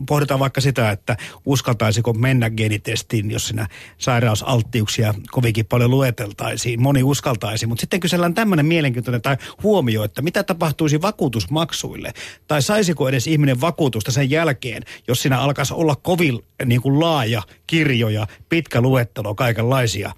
pohditaan 0.08 0.39
vaikka 0.39 0.62
sitä, 0.62 0.92
että 0.92 1.18
uskaltaisiko 1.46 2.13
mennä 2.13 2.50
genitestiin, 2.50 3.32
jos 3.32 3.48
siinä 3.48 3.68
sairausalttiuksia 3.98 5.13
kovinkin 5.32 5.65
paljon 5.65 5.92
lueteltaisiin. 5.92 6.82
Moni 6.82 7.03
uskaltaisi, 7.03 7.65
mutta 7.65 7.82
sitten 7.82 8.00
kysellään 8.00 8.34
tämmöinen 8.34 8.65
mielenkiintoinen 8.65 9.22
tai 9.22 9.38
huomio, 9.63 10.03
että 10.03 10.22
mitä 10.22 10.44
tapahtuisi 10.44 11.01
vakuutusmaksuille? 11.01 12.13
Tai 12.48 12.62
saisiko 12.62 13.10
edes 13.10 13.27
ihminen 13.27 13.62
vakuutusta 13.62 14.12
sen 14.12 14.30
jälkeen, 14.30 14.84
jos 15.08 15.22
siinä 15.22 15.39
alkaisi 15.39 15.74
olla 15.74 15.96
kovin 15.96 16.39
niin 16.65 16.82
kuin 16.82 17.00
laaja 17.00 17.42
kirjo 17.68 18.10
ja 18.10 18.27
pitkä 18.50 18.82
luettelo 18.82 19.36
kaikenlaisia 19.36 20.12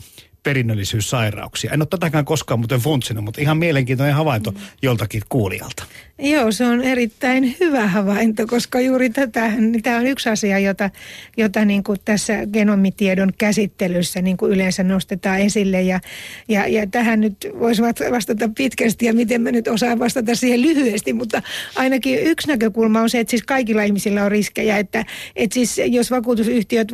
perinnöllisyyssairauksia. 0.46 1.72
En 1.74 1.82
ole 1.82 1.88
tätäkään 1.90 2.26
koskaan 2.26 2.60
muuten 2.60 2.80
funtsinut, 2.80 3.24
mutta 3.24 3.42
ihan 3.42 3.58
mielenkiintoinen 3.58 4.16
havainto 4.16 4.52
mm. 4.52 4.58
joltakin 4.82 5.22
kuulijalta. 5.30 5.84
Joo, 6.20 6.52
se 6.52 6.66
on 6.66 6.82
erittäin 6.82 7.56
hyvä 7.60 7.88
havainto, 7.88 8.48
koska 8.48 8.80
juuri 8.80 9.10
tätä, 9.10 9.48
niin 9.48 9.84
tämä 9.84 9.98
on 9.98 10.08
yksi 10.08 10.30
asia, 10.30 10.60
jota, 10.60 10.90
jota 11.38 11.66
niin 11.66 11.84
kuin 11.84 12.00
tässä 12.06 12.34
genomitiedon 12.54 13.34
käsittelyssä 13.38 14.22
niin 14.22 14.38
kuin 14.38 14.52
yleensä 14.52 14.84
nostetaan 14.84 15.40
esille. 15.40 15.82
Ja, 15.82 16.00
ja, 16.48 16.68
ja 16.68 16.88
tähän 16.88 17.22
nyt 17.22 17.48
voisi 17.60 17.82
vastata 18.12 18.50
pitkästi 18.58 19.06
ja 19.06 19.14
miten 19.14 19.42
mä 19.42 19.52
nyt 19.52 19.68
osaan 19.68 20.00
vastata 20.00 20.36
siihen 20.36 20.62
lyhyesti, 20.62 21.14
mutta 21.14 21.42
ainakin 21.76 22.20
yksi 22.20 22.48
näkökulma 22.48 23.02
on 23.02 23.10
se, 23.10 23.20
että 23.20 23.32
siis 23.32 23.44
kaikilla 23.44 23.84
ihmisillä 23.84 24.24
on 24.24 24.32
riskejä, 24.32 24.78
että, 24.78 25.06
että 25.36 25.54
siis 25.54 25.82
jos 25.88 26.12
vakuutusyhtiöt 26.12 26.92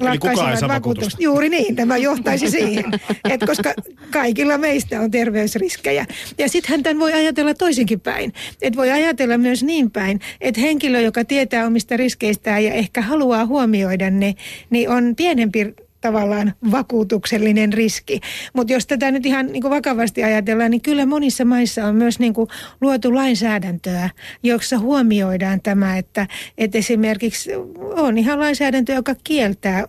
lakkaisivat 0.00 0.68
vakuutusta, 0.68 1.22
juuri 1.22 1.48
niin, 1.48 1.76
tämä 1.76 1.96
johtaisi 1.96 2.50
siihen, 2.56 2.83
että 3.30 3.46
koska 3.46 3.74
kaikilla 4.10 4.58
meistä 4.58 5.00
on 5.00 5.10
terveysriskejä. 5.10 6.06
Ja 6.38 6.48
sittenhän 6.48 6.82
tämän 6.82 6.98
voi 6.98 7.12
ajatella 7.12 7.54
toisinkin 7.54 8.00
päin 8.00 8.32
että 8.62 8.76
voi 8.76 8.90
ajatella 8.90 9.38
myös 9.38 9.62
niin 9.62 9.90
päin, 9.90 10.20
että 10.40 10.60
henkilö, 10.60 11.00
joka 11.00 11.24
tietää 11.24 11.66
omista 11.66 11.96
riskeistään 11.96 12.64
ja 12.64 12.72
ehkä 12.74 13.02
haluaa 13.02 13.46
huomioida 13.46 14.10
ne, 14.10 14.34
niin 14.70 14.90
on 14.90 15.16
pienempi 15.16 15.74
tavallaan 16.00 16.54
vakuutuksellinen 16.70 17.72
riski. 17.72 18.20
Mutta 18.52 18.72
jos 18.72 18.86
tätä 18.86 19.10
nyt 19.10 19.26
ihan 19.26 19.46
niin 19.46 19.62
vakavasti 19.62 20.24
ajatellaan, 20.24 20.70
niin 20.70 20.80
kyllä 20.80 21.06
monissa 21.06 21.44
maissa 21.44 21.84
on 21.84 21.94
myös 21.94 22.18
niin 22.18 22.34
luotu 22.80 23.14
lainsäädäntöä, 23.14 24.10
jossa 24.42 24.78
huomioidaan 24.78 25.60
tämä, 25.60 25.96
että, 25.96 26.26
että 26.58 26.78
esimerkiksi 26.78 27.50
on 27.80 28.18
ihan 28.18 28.40
lainsäädäntö, 28.40 28.92
joka 28.92 29.14
kieltää 29.24 29.84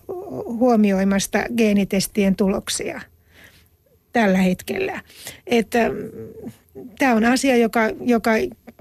huomioimasta 0.45 1.43
geenitestien 1.57 2.35
tuloksia 2.35 3.01
tällä 4.13 4.37
hetkellä. 4.37 5.01
Että 5.47 5.79
tämä 6.99 7.15
on 7.15 7.25
asia, 7.25 7.57
joka, 7.57 7.81
joka 8.01 8.31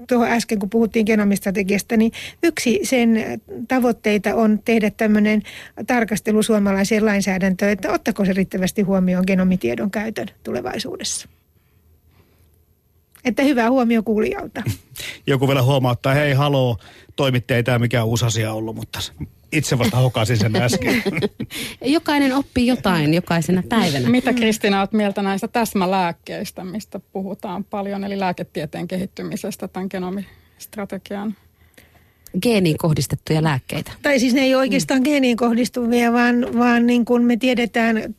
tuohon 0.09 0.27
äsken 0.27 0.59
kun 0.59 0.69
puhuttiin 0.69 1.05
genomistrategiasta, 1.05 1.97
niin 1.97 2.11
yksi 2.43 2.79
sen 2.83 3.41
tavoitteita 3.67 4.35
on 4.35 4.59
tehdä 4.65 4.89
tämmöinen 4.89 5.41
tarkastelu 5.87 6.43
suomalaiseen 6.43 7.05
lainsäädäntöön, 7.05 7.71
että 7.71 7.91
ottako 7.91 8.25
se 8.25 8.33
riittävästi 8.33 8.81
huomioon 8.81 9.23
genomitiedon 9.27 9.91
käytön 9.91 10.27
tulevaisuudessa. 10.43 11.27
Että 13.25 13.43
hyvä 13.43 13.69
huomio 13.69 14.03
kuulijalta. 14.03 14.63
Joku 15.27 15.47
vielä 15.47 15.63
huomauttaa, 15.63 16.13
hei 16.13 16.33
haloo, 16.33 16.77
toimittaja 17.15 17.57
ei 17.57 17.63
tämä 17.63 17.79
mikään 17.79 18.05
uusi 18.05 18.25
asia 18.25 18.53
ollut, 18.53 18.75
mutta 18.75 18.99
itse 19.55 19.77
vasta 19.77 19.97
hokasin 19.97 20.37
sen 20.37 20.55
äsken. 20.55 21.03
Jokainen 21.81 22.35
oppii 22.35 22.67
jotain 22.67 23.13
jokaisena 23.13 23.63
päivänä. 23.69 24.09
Mitä 24.09 24.33
Kristina 24.33 24.79
olet 24.79 24.93
mieltä 24.93 25.21
näistä 25.21 25.47
täsmälääkkeistä, 25.47 26.63
mistä 26.63 26.99
puhutaan 26.99 27.63
paljon, 27.63 28.03
eli 28.03 28.19
lääketieteen 28.19 28.87
kehittymisestä 28.87 29.67
tämän 29.67 29.87
genomistrategian 29.91 31.35
geeniin 32.41 32.77
kohdistettuja 32.77 33.43
lääkkeitä. 33.43 33.91
Tai 34.01 34.19
siis 34.19 34.33
ne 34.33 34.41
ei 34.41 34.55
oikeastaan 34.55 34.99
mm. 34.99 35.03
geeniin 35.03 35.37
kohdistuvia, 35.37 36.13
vaan, 36.13 36.47
vaan 36.57 36.85
niin 36.85 37.05
kuin 37.05 37.23
me 37.23 37.37
tiedetään 37.37 38.15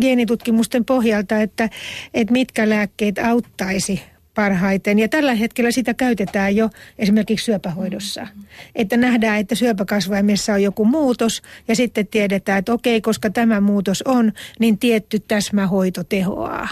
geenitutkimusten 0.00 0.84
pohjalta, 0.84 1.40
että, 1.40 1.68
että 2.14 2.32
mitkä 2.32 2.68
lääkkeet 2.68 3.18
auttaisi 3.18 4.02
parhaiten. 4.38 4.98
Ja 4.98 5.08
tällä 5.08 5.34
hetkellä 5.34 5.70
sitä 5.70 5.94
käytetään 5.94 6.56
jo 6.56 6.70
esimerkiksi 6.98 7.44
syöpähoidossa. 7.44 8.26
Että 8.74 8.96
nähdään, 8.96 9.40
että 9.40 9.54
syöpäkasvaimessa 9.54 10.52
on 10.52 10.62
joku 10.62 10.84
muutos 10.84 11.42
ja 11.68 11.76
sitten 11.76 12.06
tiedetään, 12.06 12.58
että 12.58 12.72
okei, 12.72 13.00
koska 13.00 13.30
tämä 13.30 13.60
muutos 13.60 14.02
on, 14.02 14.32
niin 14.60 14.78
tietty 14.78 15.18
täsmähoito 15.28 16.04
tehoaa. 16.04 16.68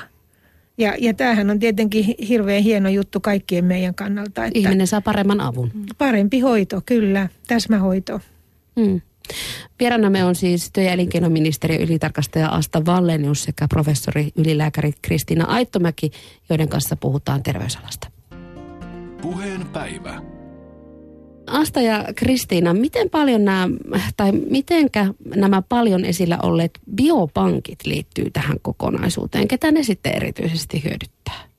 Ja, 0.78 0.94
ja 0.98 1.14
tämähän 1.14 1.50
on 1.50 1.58
tietenkin 1.58 2.14
hirveän 2.28 2.62
hieno 2.62 2.88
juttu 2.88 3.20
kaikkien 3.20 3.64
meidän 3.64 3.94
kannalta. 3.94 4.44
Että 4.44 4.58
Ihminen 4.58 4.86
saa 4.86 5.00
paremman 5.00 5.40
avun. 5.40 5.70
Parempi 5.98 6.40
hoito, 6.40 6.82
kyllä, 6.86 7.28
täsmähoito. 7.46 8.20
Mm. 8.76 9.00
Vieraanamme 9.80 10.24
on 10.24 10.34
siis 10.34 10.70
työ- 10.72 10.84
ja 10.84 10.92
elinkeinoministeriön 10.92 11.82
ylitarkastaja 11.82 12.48
Asta 12.48 12.86
Vallenius 12.86 13.42
sekä 13.42 13.66
professori 13.68 14.28
ylilääkäri 14.36 14.92
Kristiina 15.02 15.44
Aittomäki, 15.44 16.10
joiden 16.50 16.68
kanssa 16.68 16.96
puhutaan 16.96 17.42
terveysalasta. 17.42 18.10
Puheen 19.22 19.66
päivä. 19.68 20.22
Asta 21.46 21.80
ja 21.80 22.04
Kristiina, 22.16 22.74
miten 22.74 23.10
paljon 23.10 23.44
nämä, 23.44 23.68
tai 24.16 24.32
mitenkä 24.32 25.06
nämä 25.36 25.62
paljon 25.62 26.04
esillä 26.04 26.38
olleet 26.42 26.70
biopankit 26.94 27.78
liittyy 27.84 28.30
tähän 28.30 28.56
kokonaisuuteen? 28.62 29.48
Ketä 29.48 29.72
ne 29.72 29.82
sitten 29.82 30.16
erityisesti 30.16 30.84
hyödyttää? 30.84 31.55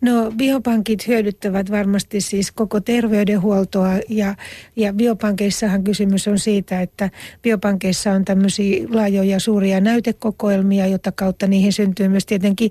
No 0.00 0.32
biopankit 0.36 1.08
hyödyttävät 1.08 1.70
varmasti 1.70 2.20
siis 2.20 2.52
koko 2.52 2.80
terveydenhuoltoa 2.80 3.92
ja, 4.08 4.34
ja 4.76 4.92
biopankeissahan 4.92 5.84
kysymys 5.84 6.28
on 6.28 6.38
siitä, 6.38 6.80
että 6.80 7.10
biopankeissa 7.42 8.12
on 8.12 8.24
tämmöisiä 8.24 8.86
laajoja 8.90 9.40
suuria 9.40 9.80
näytekokoelmia, 9.80 10.86
jota 10.86 11.12
kautta 11.12 11.46
niihin 11.46 11.72
syntyy 11.72 12.08
myös 12.08 12.26
tietenkin 12.26 12.70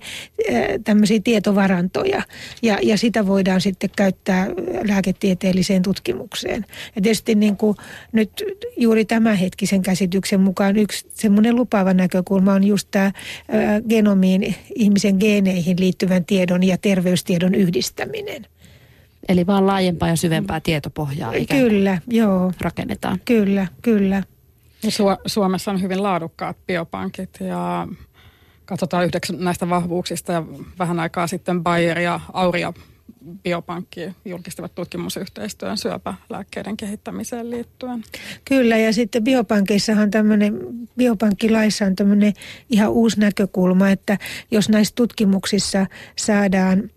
tämmöisiä 0.83 1.19
tietovarantoja 1.23 2.21
ja, 2.61 2.77
ja 2.83 2.97
sitä 2.97 3.27
voidaan 3.27 3.61
sitten 3.61 3.89
käyttää 3.95 4.47
lääketieteelliseen 4.87 5.81
tutkimukseen. 5.81 6.65
Ja 6.95 7.01
tietysti 7.01 7.35
niin 7.35 7.57
kuin 7.57 7.77
nyt 8.11 8.43
juuri 8.77 9.05
tämänhetkisen 9.05 9.81
käsityksen 9.81 10.41
mukaan 10.41 10.77
yksi 10.77 11.05
semmoinen 11.13 11.55
lupaava 11.55 11.93
näkökulma 11.93 12.53
on 12.53 12.63
just 12.63 12.87
tämä 12.91 13.11
genomiin, 13.89 14.55
ihmisen 14.75 15.15
geeneihin 15.19 15.79
liittyvän 15.79 16.25
tiedon 16.25 16.63
ja 16.63 16.77
terveys 16.77 17.18
terveystiedon 17.23 17.55
yhdistäminen. 17.55 18.45
Eli 19.29 19.47
vaan 19.47 19.67
laajempaa 19.67 20.09
ja 20.09 20.15
syvempää 20.15 20.59
tietopohjaa 20.59 21.33
Kyllä, 21.49 22.01
joo. 22.07 22.51
rakennetaan. 22.61 23.19
Kyllä, 23.25 23.67
kyllä. 23.81 24.23
Su- 24.87 25.21
Suomessa 25.25 25.71
on 25.71 25.81
hyvin 25.81 26.03
laadukkaat 26.03 26.57
biopankit 26.67 27.29
ja 27.39 27.87
katsotaan 28.65 29.05
yhdeksi 29.05 29.33
näistä 29.35 29.69
vahvuuksista 29.69 30.31
ja 30.31 30.45
vähän 30.79 30.99
aikaa 30.99 31.27
sitten 31.27 31.63
Bayer 31.63 31.99
ja 31.99 32.19
Auria 32.33 32.73
biopankki 33.43 34.01
julkistivat 34.25 34.75
tutkimusyhteistyön 34.75 35.77
syöpälääkkeiden 35.77 36.77
kehittämiseen 36.77 37.49
liittyen. 37.49 38.03
Kyllä, 38.45 38.77
ja 38.77 38.93
sitten 38.93 39.23
biopankeissahan 39.23 40.11
tämmöinen, 40.11 40.59
biopankkilaissa 40.97 41.85
on 41.85 41.95
tämmöinen 41.95 42.33
ihan 42.69 42.89
uusi 42.89 43.19
näkökulma, 43.19 43.89
että 43.89 44.17
jos 44.51 44.69
näissä 44.69 44.95
tutkimuksissa 44.95 45.85
saadaan 46.15 46.89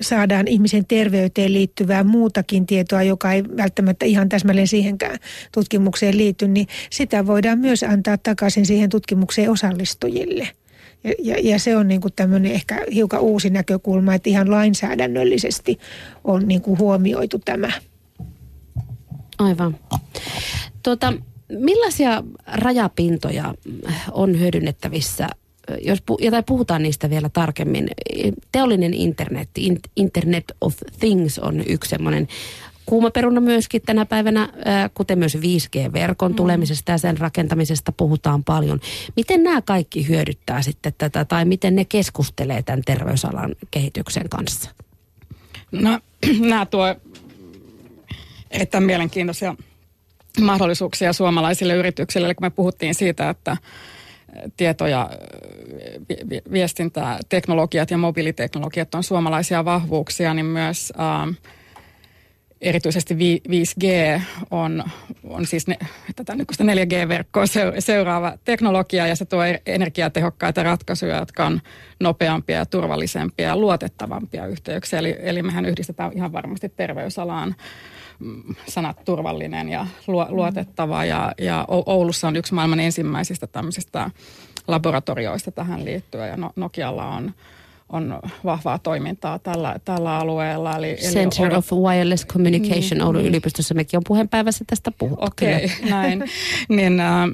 saadaan 0.00 0.48
ihmisen 0.48 0.86
terveyteen 0.86 1.52
liittyvää 1.52 2.04
muutakin 2.04 2.66
tietoa, 2.66 3.02
joka 3.02 3.32
ei 3.32 3.44
välttämättä 3.56 4.06
ihan 4.06 4.28
täsmälleen 4.28 4.68
siihenkään 4.68 5.18
tutkimukseen 5.52 6.16
liity, 6.16 6.48
niin 6.48 6.66
sitä 6.90 7.26
voidaan 7.26 7.58
myös 7.58 7.82
antaa 7.82 8.18
takaisin 8.18 8.66
siihen 8.66 8.90
tutkimukseen 8.90 9.50
osallistujille. 9.50 10.48
Ja, 11.04 11.12
ja, 11.18 11.36
ja 11.42 11.58
se 11.58 11.76
on 11.76 11.88
niin 11.88 12.00
tämmöinen 12.16 12.52
ehkä 12.52 12.84
hiukan 12.94 13.20
uusi 13.20 13.50
näkökulma, 13.50 14.14
että 14.14 14.30
ihan 14.30 14.50
lainsäädännöllisesti 14.50 15.78
on 16.24 16.48
niin 16.48 16.60
kuin 16.60 16.78
huomioitu 16.78 17.38
tämä. 17.38 17.72
Aivan. 19.38 19.76
Tuota, 20.82 21.12
millaisia 21.48 22.24
rajapintoja 22.46 23.54
on 24.12 24.40
hyödynnettävissä 24.40 25.28
jos 25.82 25.98
pu- 25.98 26.24
jotain 26.24 26.44
puhutaan 26.44 26.82
niistä 26.82 27.10
vielä 27.10 27.28
tarkemmin, 27.28 27.90
teollinen 28.52 28.94
internet, 28.94 29.48
Internet 29.96 30.44
of 30.60 30.76
Things 30.98 31.38
on 31.38 31.62
yksi 31.66 31.90
semmoinen 31.90 32.28
kuuma 32.86 33.10
peruna 33.10 33.40
myöskin 33.40 33.82
tänä 33.82 34.06
päivänä, 34.06 34.48
kuten 34.94 35.18
myös 35.18 35.36
5G-verkon 35.36 36.30
mm. 36.30 36.36
tulemisesta 36.36 36.92
ja 36.92 36.98
sen 36.98 37.18
rakentamisesta 37.18 37.92
puhutaan 37.92 38.44
paljon. 38.44 38.80
Miten 39.16 39.42
nämä 39.42 39.62
kaikki 39.62 40.08
hyödyttää 40.08 40.62
sitten 40.62 40.92
tätä 40.98 41.24
tai 41.24 41.44
miten 41.44 41.76
ne 41.76 41.84
keskustelee 41.84 42.62
tämän 42.62 42.82
terveysalan 42.86 43.54
kehityksen 43.70 44.28
kanssa? 44.28 44.70
No, 45.72 46.00
nämä 46.50 46.66
tuo 46.66 46.94
erittäin 48.50 48.84
mielenkiintoisia 48.84 49.54
mahdollisuuksia 50.40 51.12
suomalaisille 51.12 51.74
yrityksille. 51.74 52.26
Eli 52.26 52.34
kun 52.34 52.46
me 52.46 52.50
puhuttiin 52.50 52.94
siitä, 52.94 53.30
että 53.30 53.56
tieto- 54.56 54.86
ja 54.86 55.10
viestintäteknologiat 56.52 57.90
ja 57.90 57.98
mobiiliteknologiat 57.98 58.94
on 58.94 59.02
suomalaisia 59.02 59.64
vahvuuksia, 59.64 60.34
niin 60.34 60.46
myös 60.46 60.92
äh, 61.00 61.36
erityisesti 62.60 63.14
5G 63.48 64.20
on, 64.50 64.84
on 65.24 65.46
siis 65.46 65.66
ne, 65.66 65.78
tätä 66.16 66.34
nykyistä 66.34 66.64
4G-verkkoa 66.64 67.44
seuraava 67.78 68.34
teknologia 68.44 69.06
ja 69.06 69.16
se 69.16 69.24
tuo 69.24 69.40
energiatehokkaita 69.66 70.62
ratkaisuja, 70.62 71.16
jotka 71.16 71.46
on 71.46 71.60
nopeampia 72.00 72.56
ja 72.56 72.66
turvallisempia 72.66 73.46
ja 73.46 73.56
luotettavampia 73.56 74.46
yhteyksiä. 74.46 74.98
Eli, 74.98 75.16
eli 75.18 75.42
mehän 75.42 75.66
yhdistetään 75.66 76.12
ihan 76.14 76.32
varmasti 76.32 76.68
terveysalaan 76.68 77.54
sanat 78.68 79.04
turvallinen 79.04 79.68
ja 79.68 79.86
luotettava 80.28 81.04
ja, 81.04 81.32
ja 81.38 81.64
Oulussa 81.68 82.28
on 82.28 82.36
yksi 82.36 82.54
maailman 82.54 82.80
ensimmäisistä 82.80 83.46
tämmöisistä 83.46 84.10
laboratorioista 84.68 85.50
tähän 85.50 85.84
liittyen 85.84 86.28
ja 86.28 86.36
no, 86.36 86.50
Nokialla 86.56 87.06
on 87.06 87.32
on 87.92 88.20
vahvaa 88.44 88.78
toimintaa 88.78 89.38
tällä, 89.38 89.76
tällä 89.84 90.18
alueella. 90.18 90.76
Eli, 90.76 90.94
Center 90.94 91.46
eli 91.46 91.54
of 91.54 91.72
Wireless 91.72 92.26
Communication 92.26 93.00
mm, 93.00 93.06
Oulun 93.06 93.24
yliopistossa. 93.24 93.74
Mekin 93.74 93.96
on 93.96 94.02
puheenpäivässä 94.06 94.64
tästä 94.66 94.90
puhuttu. 94.98 95.24
Okei, 95.24 95.64
okay, 95.64 95.90
näin. 95.90 96.24
niin, 96.68 97.00
äh, 97.00 97.28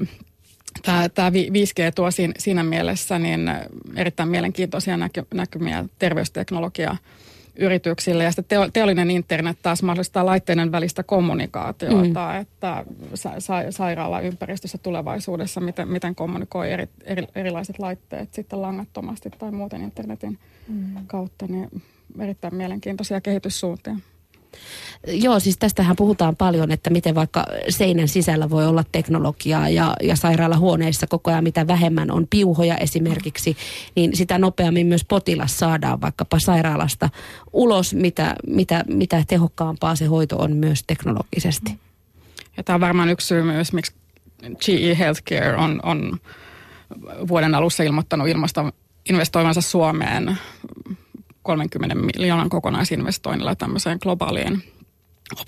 Tämä 1.13 1.29
5G 1.29 1.91
tuo 1.95 2.11
siinä, 2.11 2.33
siinä 2.37 2.63
mielessä 2.63 3.19
niin 3.19 3.51
erittäin 3.95 4.29
mielenkiintoisia 4.29 4.97
näky, 4.97 5.25
näkymiä 5.33 5.85
terveysteknologiaa 5.99 6.97
yrityksille. 7.59 8.23
Ja 8.23 8.31
sitten 8.31 8.71
teollinen 8.73 9.11
internet 9.11 9.57
taas 9.61 9.83
mahdollistaa 9.83 10.25
laitteiden 10.25 10.71
välistä 10.71 11.03
kommunikaatiota, 11.03 12.29
mm. 12.33 12.41
että 12.41 12.85
sa- 13.13 13.39
sa- 13.39 13.71
sairaalaympäristössä 13.71 14.77
tulevaisuudessa, 14.77 15.61
miten, 15.61 15.87
miten 15.87 16.15
kommunikoi 16.15 16.71
eri, 16.71 16.89
eri, 17.03 17.27
erilaiset 17.35 17.79
laitteet 17.79 18.33
sitten 18.33 18.61
langattomasti 18.61 19.29
tai 19.29 19.51
muuten 19.51 19.81
internetin 19.81 20.39
mm. 20.67 21.07
kautta, 21.07 21.45
niin 21.47 21.81
erittäin 22.19 22.55
mielenkiintoisia 22.55 23.21
kehityssuuntia. 23.21 23.95
Joo, 25.07 25.39
siis 25.39 25.57
tästähän 25.57 25.95
puhutaan 25.95 26.35
paljon, 26.35 26.71
että 26.71 26.89
miten 26.89 27.15
vaikka 27.15 27.45
seinän 27.69 28.07
sisällä 28.07 28.49
voi 28.49 28.67
olla 28.67 28.83
teknologiaa 28.91 29.69
ja, 29.69 29.93
ja 30.03 30.15
sairaalahuoneissa 30.15 31.07
koko 31.07 31.31
ajan 31.31 31.43
mitä 31.43 31.67
vähemmän 31.67 32.11
on 32.11 32.27
piuhoja 32.29 32.77
esimerkiksi, 32.77 33.57
niin 33.95 34.15
sitä 34.15 34.37
nopeammin 34.37 34.87
myös 34.87 35.05
potilas 35.05 35.59
saadaan 35.59 36.01
vaikkapa 36.01 36.39
sairaalasta 36.39 37.09
ulos, 37.53 37.93
mitä, 37.93 38.35
mitä, 38.47 38.83
mitä 38.87 39.23
tehokkaampaa 39.27 39.95
se 39.95 40.05
hoito 40.05 40.37
on 40.37 40.55
myös 40.55 40.83
teknologisesti. 40.87 41.79
Ja 42.57 42.63
tämä 42.63 42.75
on 42.75 42.81
varmaan 42.81 43.09
yksi 43.09 43.27
syy 43.27 43.43
myös, 43.43 43.73
miksi 43.73 43.93
GE 44.65 44.97
Healthcare 44.97 45.55
on, 45.55 45.79
on 45.83 46.19
vuoden 47.27 47.55
alussa 47.55 47.83
ilmoittanut 47.83 48.27
ilmasta 48.27 48.73
investoivansa 49.09 49.61
Suomeen 49.61 50.37
30 51.47 51.95
miljoonan 51.95 52.49
kokonaisinvestoinnilla 52.49 53.55
tämmöiseen 53.55 53.97
globaaliin 54.01 54.63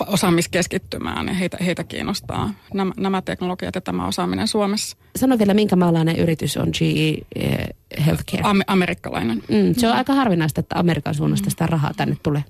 osaamiskeskittymään 0.07 1.27
ja 1.27 1.33
heitä, 1.33 1.57
heitä 1.65 1.83
kiinnostaa 1.83 2.53
nämä, 2.73 2.93
nämä 2.97 3.21
teknologiat 3.21 3.75
ja 3.75 3.81
tämä 3.81 4.07
osaaminen 4.07 4.47
Suomessa. 4.47 4.97
Sano 5.15 5.39
vielä, 5.39 5.53
minkä 5.53 5.75
maalainen 5.75 6.15
yritys 6.15 6.57
on 6.57 6.69
GE 6.79 7.17
eh, 7.35 7.67
Healthcare? 8.05 8.43
Am, 8.43 8.61
amerikkalainen. 8.67 9.37
Mm, 9.37 9.73
se 9.77 9.87
on 9.87 9.93
mm. 9.93 9.97
aika 9.97 10.13
harvinaista, 10.13 10.59
että 10.59 10.79
Amerikan 10.79 11.15
suunnasta 11.15 11.49
sitä 11.49 11.67
rahaa 11.67 11.91
tänne 11.97 12.17
tulee. 12.23 12.43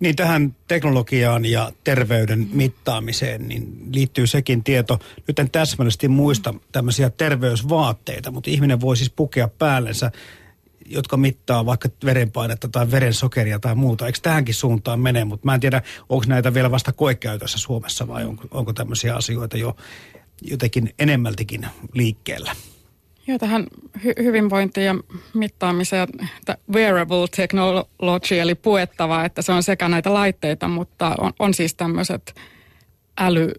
Niin 0.00 0.16
tähän 0.16 0.56
teknologiaan 0.68 1.44
ja 1.44 1.72
terveyden 1.84 2.48
mittaamiseen 2.52 3.48
niin 3.48 3.72
liittyy 3.92 4.26
sekin 4.26 4.64
tieto. 4.64 4.98
Nyt 5.28 5.38
en 5.38 5.50
täsmällisesti 5.50 6.08
muista 6.08 6.54
tämmöisiä 6.72 7.10
terveysvaatteita, 7.10 8.30
mutta 8.30 8.50
ihminen 8.50 8.80
voi 8.80 8.96
siis 8.96 9.10
pukea 9.10 9.48
päällensä 9.48 10.10
jotka 10.90 11.16
mittaa 11.16 11.66
vaikka 11.66 11.88
verenpainetta 12.04 12.68
tai 12.68 12.90
verensokeria 12.90 13.58
tai 13.58 13.74
muuta. 13.74 14.06
Eikö 14.06 14.18
tähänkin 14.22 14.54
suuntaan 14.54 15.00
mene? 15.00 15.24
Mutta 15.24 15.46
mä 15.46 15.54
en 15.54 15.60
tiedä, 15.60 15.82
onko 16.08 16.24
näitä 16.28 16.54
vielä 16.54 16.70
vasta 16.70 16.92
koekäytössä 16.92 17.58
Suomessa 17.58 18.08
vai 18.08 18.24
onko, 18.24 18.44
onko 18.50 18.72
tämmöisiä 18.72 19.14
asioita 19.14 19.56
jo 19.56 19.76
jotenkin 20.42 20.94
enemmältikin 20.98 21.66
liikkeellä? 21.94 22.52
Joo, 23.26 23.38
tähän 23.38 23.66
hy- 23.98 24.22
hyvinvointiin 24.22 24.86
ja 24.86 24.94
mittaamiseen, 25.34 26.08
wearable 26.72 27.26
technology, 27.36 28.40
eli 28.40 28.54
puettava, 28.54 29.24
että 29.24 29.42
se 29.42 29.52
on 29.52 29.62
sekä 29.62 29.88
näitä 29.88 30.14
laitteita, 30.14 30.68
mutta 30.68 31.14
on, 31.18 31.32
on 31.38 31.54
siis 31.54 31.74
tämmöiset 31.74 32.34
äly 33.20 33.52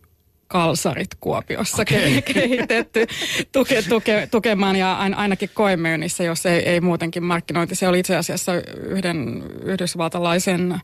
kalsarit 0.50 1.10
Kuopiossa 1.20 1.82
okay. 1.82 2.22
kehitetty 2.22 3.08
tuke, 3.52 3.82
tuke, 3.90 4.28
tukemaan 4.32 4.76
ja 4.76 4.98
ainakin 4.98 5.50
koemyynnissä, 5.54 6.24
jos 6.24 6.46
ei, 6.46 6.70
ei 6.70 6.82
muutenkin 6.82 7.24
markkinointi. 7.24 7.76
Se 7.76 7.88
oli 7.88 8.00
itse 8.00 8.16
asiassa 8.16 8.52
yhden 8.84 9.44
yhdysvaltalaisen 9.64 10.82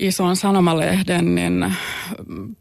ison 0.00 0.36
sanomalehden 0.36 1.34
niin 1.34 1.74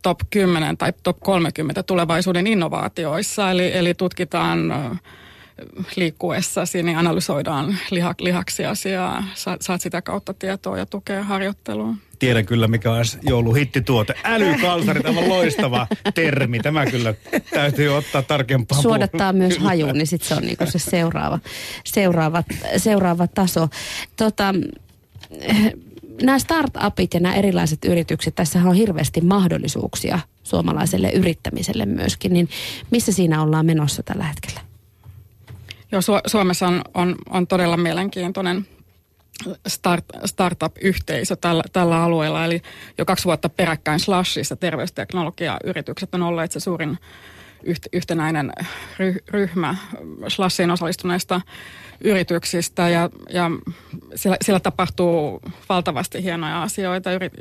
top 0.01 0.19
10 0.30 0.77
tai 0.77 0.93
top 1.04 1.19
30 1.19 1.84
tulevaisuuden 1.84 2.47
innovaatioissa. 2.47 3.51
Eli, 3.51 3.77
eli 3.77 3.93
tutkitaan 3.93 4.73
liikkuessasi, 5.95 6.83
niin 6.83 6.97
analysoidaan 6.97 7.77
liha, 7.91 8.15
lihaksiasi 8.19 8.89
ja 8.89 9.23
saat, 9.33 9.61
saat 9.61 9.81
sitä 9.81 10.01
kautta 10.01 10.33
tietoa 10.33 10.77
ja 10.77 10.85
tukea 10.85 11.23
harjoitteluun. 11.23 11.97
Tiedän 12.19 12.45
kyllä, 12.45 12.67
mikä 12.67 12.91
on 12.91 13.05
jouluhittituote. 13.21 14.13
Älykalsarit, 14.23 15.05
aivan 15.05 15.29
loistava 15.29 15.87
termi. 16.15 16.59
Tämä 16.59 16.85
kyllä 16.85 17.13
täytyy 17.53 17.89
ottaa 17.89 18.21
tarkempaan. 18.21 18.81
Suodattaa 18.81 19.33
myös 19.33 19.57
hajuun, 19.57 19.93
niin 19.93 20.07
sitten 20.07 20.27
se 20.29 20.35
on 20.35 20.43
niinku 20.43 20.65
se 20.65 20.79
seuraava, 20.79 21.39
seuraava, 21.83 22.43
seuraava 22.77 23.27
taso. 23.27 23.69
Tota, 24.15 24.53
nämä 26.23 26.39
startupit 26.39 27.13
ja 27.13 27.19
nämä 27.19 27.35
erilaiset 27.35 27.85
yritykset, 27.85 28.35
tässä 28.35 28.59
on 28.59 28.75
hirveästi 28.75 29.21
mahdollisuuksia 29.21 30.19
suomalaiselle 30.43 31.09
yrittämiselle 31.11 31.85
myöskin, 31.85 32.33
niin 32.33 32.49
missä 32.91 33.11
siinä 33.11 33.41
ollaan 33.41 33.65
menossa 33.65 34.03
tällä 34.03 34.23
hetkellä? 34.23 34.70
Joo, 35.91 36.01
Su- 36.01 36.30
Suomessa 36.30 36.67
on, 36.67 36.82
on, 36.93 37.15
on 37.30 37.47
todella 37.47 37.77
mielenkiintoinen 37.77 38.67
start, 39.67 40.06
startup-yhteisö 40.25 41.36
tällä, 41.36 41.63
tällä 41.73 42.04
alueella. 42.04 42.45
Eli 42.45 42.62
jo 42.97 43.06
kaksi 43.06 43.25
vuotta 43.25 43.49
peräkkäin 43.49 43.99
Slashissa 43.99 44.56
terveysteknologiayritykset 44.56 46.15
on 46.15 46.23
olleet 46.23 46.51
se 46.51 46.60
suurin 46.60 46.97
yht, 47.63 47.86
yhtenäinen 47.93 48.51
ry, 48.99 49.15
ryhmä 49.27 49.75
Slashiin 50.27 50.71
osallistuneista 50.71 51.41
yrityksistä 52.01 52.89
ja, 52.89 53.10
ja 53.30 53.51
siellä, 54.15 54.38
siellä 54.41 54.60
tapahtuu 54.60 55.41
valtavasti 55.69 56.23
hienoja 56.23 56.63
asioita. 56.63 57.13
Yrit, 57.13 57.34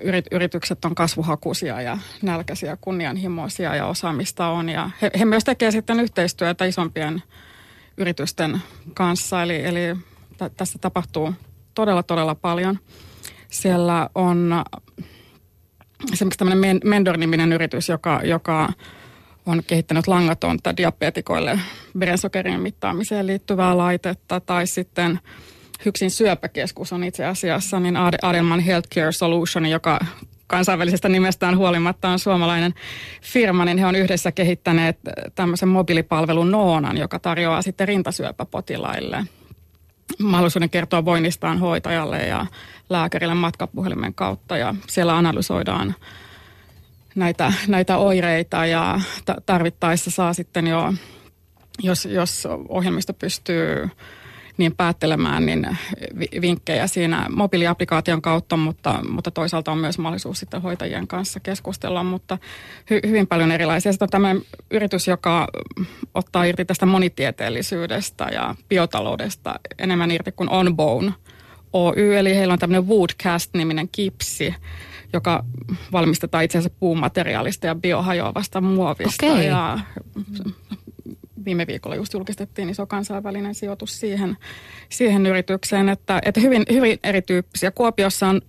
yrit, 0.00 0.24
yritykset 0.30 0.84
on 0.84 0.94
kasvuhakuisia 0.94 1.80
ja 1.80 1.98
nälkäisiä, 2.22 2.76
kunnianhimoisia 2.80 3.74
ja 3.74 3.86
osaamista 3.86 4.48
on. 4.48 4.68
Ja 4.68 4.90
he, 5.02 5.10
he 5.18 5.24
myös 5.24 5.44
tekevät 5.44 5.72
sitten 5.72 6.00
yhteistyötä 6.00 6.64
isompien 6.64 7.22
yritysten 7.96 8.62
kanssa, 8.94 9.42
eli, 9.42 9.64
eli 9.64 9.96
t- 10.36 10.56
tässä 10.56 10.78
tapahtuu 10.78 11.34
todella, 11.74 12.02
todella 12.02 12.34
paljon. 12.34 12.78
Siellä 13.50 14.10
on 14.14 14.64
esimerkiksi 16.12 16.38
tämmöinen 16.38 16.80
Mendor-niminen 16.84 17.52
yritys, 17.52 17.88
joka, 17.88 18.20
joka 18.24 18.72
on 19.46 19.62
kehittänyt 19.66 20.06
langatonta 20.06 20.76
diabetikoille 20.76 21.60
verensokerin 22.00 22.60
mittaamiseen 22.60 23.26
liittyvää 23.26 23.76
laitetta, 23.76 24.40
tai 24.40 24.66
sitten 24.66 25.20
Hyksin 25.84 26.10
syöpäkeskus 26.10 26.92
on 26.92 27.04
itse 27.04 27.24
asiassa 27.24 27.80
niin 27.80 27.96
Adelman 28.22 28.60
Healthcare 28.60 29.12
Solution, 29.12 29.66
joka 29.66 29.98
kansainvälisestä 30.46 31.08
nimestään 31.08 31.56
huolimatta 31.56 32.08
on 32.08 32.18
suomalainen 32.18 32.74
firma, 33.22 33.64
niin 33.64 33.78
he 33.78 33.86
on 33.86 33.96
yhdessä 33.96 34.32
kehittäneet 34.32 34.98
tämmöisen 35.34 35.68
mobiilipalvelun 35.68 36.50
Noonan, 36.50 36.96
joka 36.96 37.18
tarjoaa 37.18 37.62
sitten 37.62 37.88
rintasyöpäpotilaille 37.88 39.24
mahdollisuuden 40.18 40.70
kertoa 40.70 41.04
voinnistaan 41.04 41.58
hoitajalle 41.58 42.26
ja 42.26 42.46
lääkärille 42.90 43.34
matkapuhelimen 43.34 44.14
kautta. 44.14 44.56
Ja 44.56 44.74
siellä 44.86 45.16
analysoidaan 45.16 45.94
näitä, 47.14 47.52
näitä 47.68 47.98
oireita 47.98 48.66
ja 48.66 49.00
tarvittaessa 49.46 50.10
saa 50.10 50.32
sitten 50.32 50.66
jo, 50.66 50.94
jos, 51.82 52.04
jos 52.04 52.48
ohjelmisto 52.68 53.12
pystyy 53.12 53.88
niin 54.60 54.76
päättelemään, 54.76 55.46
niin 55.46 55.76
vinkkejä 56.40 56.86
siinä 56.86 57.26
mobiiliaplikaation 57.30 58.22
kautta, 58.22 58.56
mutta, 58.56 59.00
mutta 59.08 59.30
toisaalta 59.30 59.72
on 59.72 59.78
myös 59.78 59.98
mahdollisuus 59.98 60.40
sitten 60.40 60.62
hoitajien 60.62 61.06
kanssa 61.06 61.40
keskustella, 61.40 62.04
mutta 62.04 62.38
hy, 62.90 63.00
hyvin 63.06 63.26
paljon 63.26 63.52
erilaisia. 63.52 63.92
Sitten 63.92 64.06
on 64.06 64.10
tämmöinen 64.10 64.42
yritys, 64.70 65.08
joka 65.08 65.48
ottaa 66.14 66.44
irti 66.44 66.64
tästä 66.64 66.86
monitieteellisyydestä 66.86 68.28
ja 68.32 68.54
biotaloudesta 68.68 69.54
enemmän 69.78 70.10
irti 70.10 70.32
kuin 70.32 70.50
Onbone 70.50 71.12
Oy, 71.72 72.16
eli 72.16 72.36
heillä 72.36 72.52
on 72.52 72.58
tämmöinen 72.58 72.88
Woodcast-niminen 72.88 73.88
kipsi, 73.92 74.54
joka 75.12 75.44
valmistetaan 75.92 76.44
itse 76.44 76.58
asiassa 76.58 76.76
puumateriaalista 76.80 77.66
ja 77.66 77.74
biohajoavasta 77.74 78.60
muovista. 78.60 79.26
Okay. 79.26 79.42
Ja 79.42 79.78
viime 81.44 81.66
viikolla 81.66 81.96
just 81.96 82.12
julkistettiin 82.12 82.68
iso 82.68 82.86
kansainvälinen 82.86 83.54
sijoitus 83.54 84.00
siihen, 84.00 84.36
siihen 84.88 85.26
yritykseen, 85.26 85.88
että, 85.88 86.20
että 86.24 86.40
hyvin, 86.40 86.64
hyvin 86.72 86.98
erityyppisiä. 87.04 87.70
Kuopiossa 87.70 88.28
on 88.28 88.40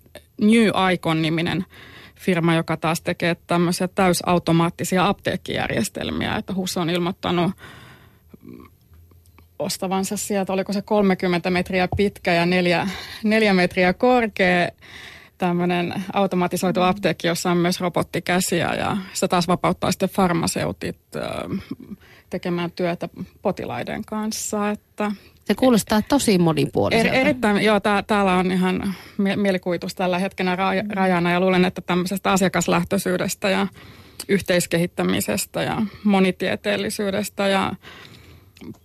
New 0.41 0.67
Icon-niminen 0.93 1.65
firma, 2.15 2.55
joka 2.55 2.77
taas 2.77 3.01
tekee 3.01 3.35
tämmöisiä 3.47 3.87
täysautomaattisia 3.87 5.07
apteekkijärjestelmiä, 5.07 6.35
että 6.35 6.53
HUS 6.53 6.77
on 6.77 6.89
ilmoittanut 6.89 7.51
ostavansa 9.59 10.17
sieltä, 10.17 10.53
oliko 10.53 10.73
se 10.73 10.81
30 10.81 11.49
metriä 11.49 11.87
pitkä 11.97 12.33
ja 12.33 12.45
4, 12.45 12.87
4 13.23 13.53
metriä 13.53 13.93
korkea 13.93 14.69
tämmöinen 15.37 16.03
automatisoitu 16.13 16.81
apteekki, 16.81 17.27
jossa 17.27 17.51
on 17.51 17.57
myös 17.57 17.79
robottikäsiä 17.79 18.73
ja 18.73 18.97
se 19.13 19.27
taas 19.27 19.47
vapauttaa 19.47 19.91
sitten 19.91 20.09
farmaseutit 20.09 20.97
tekemään 22.31 22.71
työtä 22.71 23.09
potilaiden 23.41 24.01
kanssa. 24.05 24.69
Että 24.71 25.11
se 25.43 25.55
kuulostaa 25.55 26.01
tosi 26.01 26.37
monipuoliselta. 26.37 27.09
Er, 27.13 27.21
erittäin, 27.21 27.63
joo, 27.63 27.79
tää, 27.79 28.03
täällä 28.03 28.33
on 28.33 28.51
ihan 28.51 28.93
mielikuvitus 29.35 29.95
tällä 29.95 30.19
hetkenä 30.19 30.57
rajana 30.89 31.31
ja 31.31 31.39
luulen, 31.39 31.65
että 31.65 31.81
tämmöisestä 31.81 32.31
asiakaslähtöisyydestä 32.31 33.49
ja 33.49 33.67
yhteiskehittämisestä 34.29 35.63
ja 35.63 35.81
monitieteellisyydestä 36.03 37.47
ja 37.47 37.73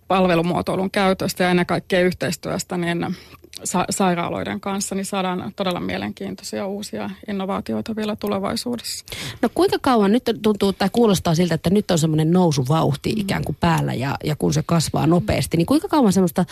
palvelumuotoilun 0.07 0.91
käytöstä 0.91 1.43
ja 1.43 1.49
ennen 1.49 1.65
kaikkea 1.65 2.01
yhteistyöstä, 2.01 2.77
niin 2.77 3.15
sa- 3.63 3.85
sairaaloiden 3.89 4.59
kanssa, 4.59 4.95
niin 4.95 5.05
saadaan 5.05 5.53
todella 5.55 5.79
mielenkiintoisia 5.79 6.67
uusia 6.67 7.09
innovaatioita 7.27 7.95
vielä 7.95 8.15
tulevaisuudessa. 8.15 9.05
No 9.41 9.49
kuinka 9.53 9.77
kauan 9.81 10.11
nyt 10.11 10.23
tuntuu 10.41 10.73
tai 10.73 10.89
kuulostaa 10.91 11.35
siltä, 11.35 11.55
että 11.55 11.69
nyt 11.69 11.91
on 11.91 11.99
semmoinen 11.99 12.31
nousuvauhti 12.31 13.11
mm. 13.11 13.21
ikään 13.21 13.43
kuin 13.43 13.57
päällä 13.59 13.93
ja, 13.93 14.17
ja 14.23 14.35
kun 14.35 14.53
se 14.53 14.63
kasvaa 14.65 15.07
nopeasti, 15.07 15.57
niin 15.57 15.65
kuinka 15.65 15.87
kauan 15.87 16.13
semmoista 16.13 16.45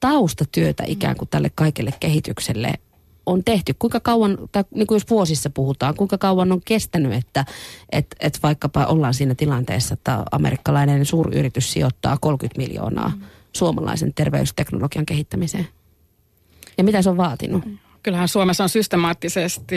taustatyötä 0.00 0.84
ikään 0.86 1.16
kuin 1.16 1.28
tälle 1.28 1.50
kaikelle 1.54 1.92
kehitykselle 2.00 2.74
on 3.32 3.44
tehty? 3.44 3.74
Kuinka 3.78 4.00
kauan, 4.00 4.38
tai 4.52 4.64
niin 4.74 4.86
kuin 4.86 4.96
jos 4.96 5.10
vuosissa 5.10 5.50
puhutaan, 5.50 5.94
kuinka 5.94 6.18
kauan 6.18 6.52
on 6.52 6.60
kestänyt, 6.64 7.12
että 7.12 7.44
et, 7.92 8.06
et 8.20 8.38
vaikkapa 8.42 8.86
ollaan 8.86 9.14
siinä 9.14 9.34
tilanteessa, 9.34 9.94
että 9.94 10.24
amerikkalainen 10.32 11.06
suuryritys 11.06 11.72
sijoittaa 11.72 12.18
30 12.20 12.58
miljoonaa 12.58 13.08
mm. 13.08 13.22
suomalaisen 13.52 14.14
terveysteknologian 14.14 15.06
kehittämiseen? 15.06 15.68
Ja 16.78 16.84
mitä 16.84 17.02
se 17.02 17.10
on 17.10 17.16
vaatinut? 17.16 17.64
Kyllähän 18.02 18.28
Suomessa 18.28 18.64
on 18.64 18.68
systemaattisesti 18.68 19.76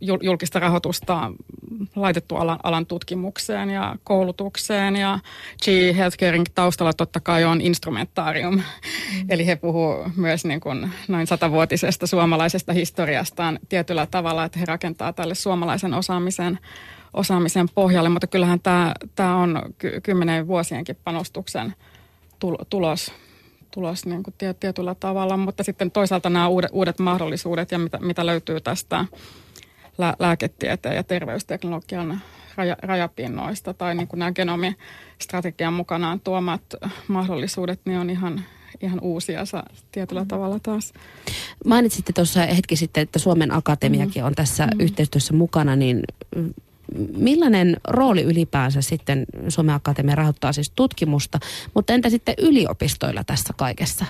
julkista 0.00 0.58
rahoitusta 0.58 1.32
laitettu 1.96 2.36
alan, 2.36 2.58
alan 2.62 2.86
tutkimukseen 2.86 3.70
ja 3.70 3.96
koulutukseen 4.04 4.96
ja 4.96 5.18
G 5.64 5.96
Healthcarein 5.96 6.44
taustalla 6.54 6.92
totta 6.92 7.20
kai 7.20 7.44
on 7.44 7.60
instrumentaarium. 7.60 8.54
Mm. 8.54 8.62
Eli 9.28 9.46
he 9.46 9.56
puhuu 9.56 9.94
myös 10.16 10.44
niin 10.44 10.60
kuin 10.60 10.90
noin 11.08 11.26
satavuotisesta 11.26 12.06
suomalaisesta 12.06 12.72
historiastaan 12.72 13.58
tietyllä 13.68 14.06
tavalla, 14.06 14.44
että 14.44 14.58
he 14.58 14.64
rakentaa 14.64 15.12
tälle 15.12 15.34
suomalaisen 15.34 15.94
osaamisen, 15.94 16.58
osaamisen 17.14 17.68
pohjalle, 17.74 18.08
mutta 18.08 18.26
kyllähän 18.26 18.60
tämä, 18.60 18.94
tämä 19.14 19.36
on 19.36 19.62
ky- 19.78 20.00
kymmenen 20.02 20.46
vuosienkin 20.46 20.96
panostuksen 21.04 21.74
tulos 22.70 23.12
tulos 23.70 24.06
niin 24.06 24.22
kuin 24.22 24.34
tietyllä 24.60 24.94
tavalla, 24.94 25.36
mutta 25.36 25.64
sitten 25.64 25.90
toisaalta 25.90 26.30
nämä 26.30 26.48
uudet, 26.48 26.70
uudet 26.72 26.98
mahdollisuudet 26.98 27.70
ja 27.70 27.78
mitä, 27.78 27.98
mitä 27.98 28.26
löytyy 28.26 28.60
tästä 28.60 29.04
lä- 29.98 30.16
lääketieteen 30.18 30.96
ja 30.96 31.04
terveysteknologian 31.04 32.20
raja, 32.56 32.76
rajapinnoista 32.82 33.74
tai 33.74 33.94
niin 33.94 34.08
kuin 34.08 34.18
nämä 34.18 34.32
genomistrategian 34.32 35.72
mukanaan 35.72 36.20
tuomat 36.20 36.62
mahdollisuudet, 37.08 37.80
niin 37.84 37.98
on 37.98 38.10
ihan, 38.10 38.44
ihan 38.80 39.00
uusia 39.00 39.44
tietyllä 39.92 40.24
tavalla 40.24 40.58
taas. 40.62 40.92
Mainitsitte 41.64 42.12
tuossa 42.12 42.40
hetki 42.40 42.76
sitten, 42.76 43.02
että 43.02 43.18
Suomen 43.18 43.52
Akatemiakin 43.52 44.24
on 44.24 44.34
tässä 44.34 44.66
mm. 44.66 44.80
yhteistyössä 44.80 45.34
mukana, 45.34 45.76
niin 45.76 46.02
millainen 47.16 47.76
rooli 47.88 48.22
ylipäänsä 48.22 48.82
sitten 48.82 49.26
Suomen 49.48 49.74
Akatemia 49.74 50.14
rahoittaa 50.14 50.52
siis 50.52 50.70
tutkimusta, 50.70 51.38
mutta 51.74 51.92
entä 51.92 52.10
sitten 52.10 52.34
yliopistoilla 52.38 53.24
tässä 53.24 53.54
kaikessa 53.56 54.04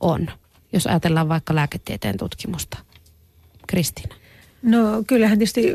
on, 0.00 0.30
jos 0.72 0.86
ajatellaan 0.86 1.28
vaikka 1.28 1.54
lääketieteen 1.54 2.16
tutkimusta? 2.16 2.78
Kristiina. 3.66 4.14
No 4.62 5.04
kyllähän 5.06 5.38
tietysti 5.38 5.72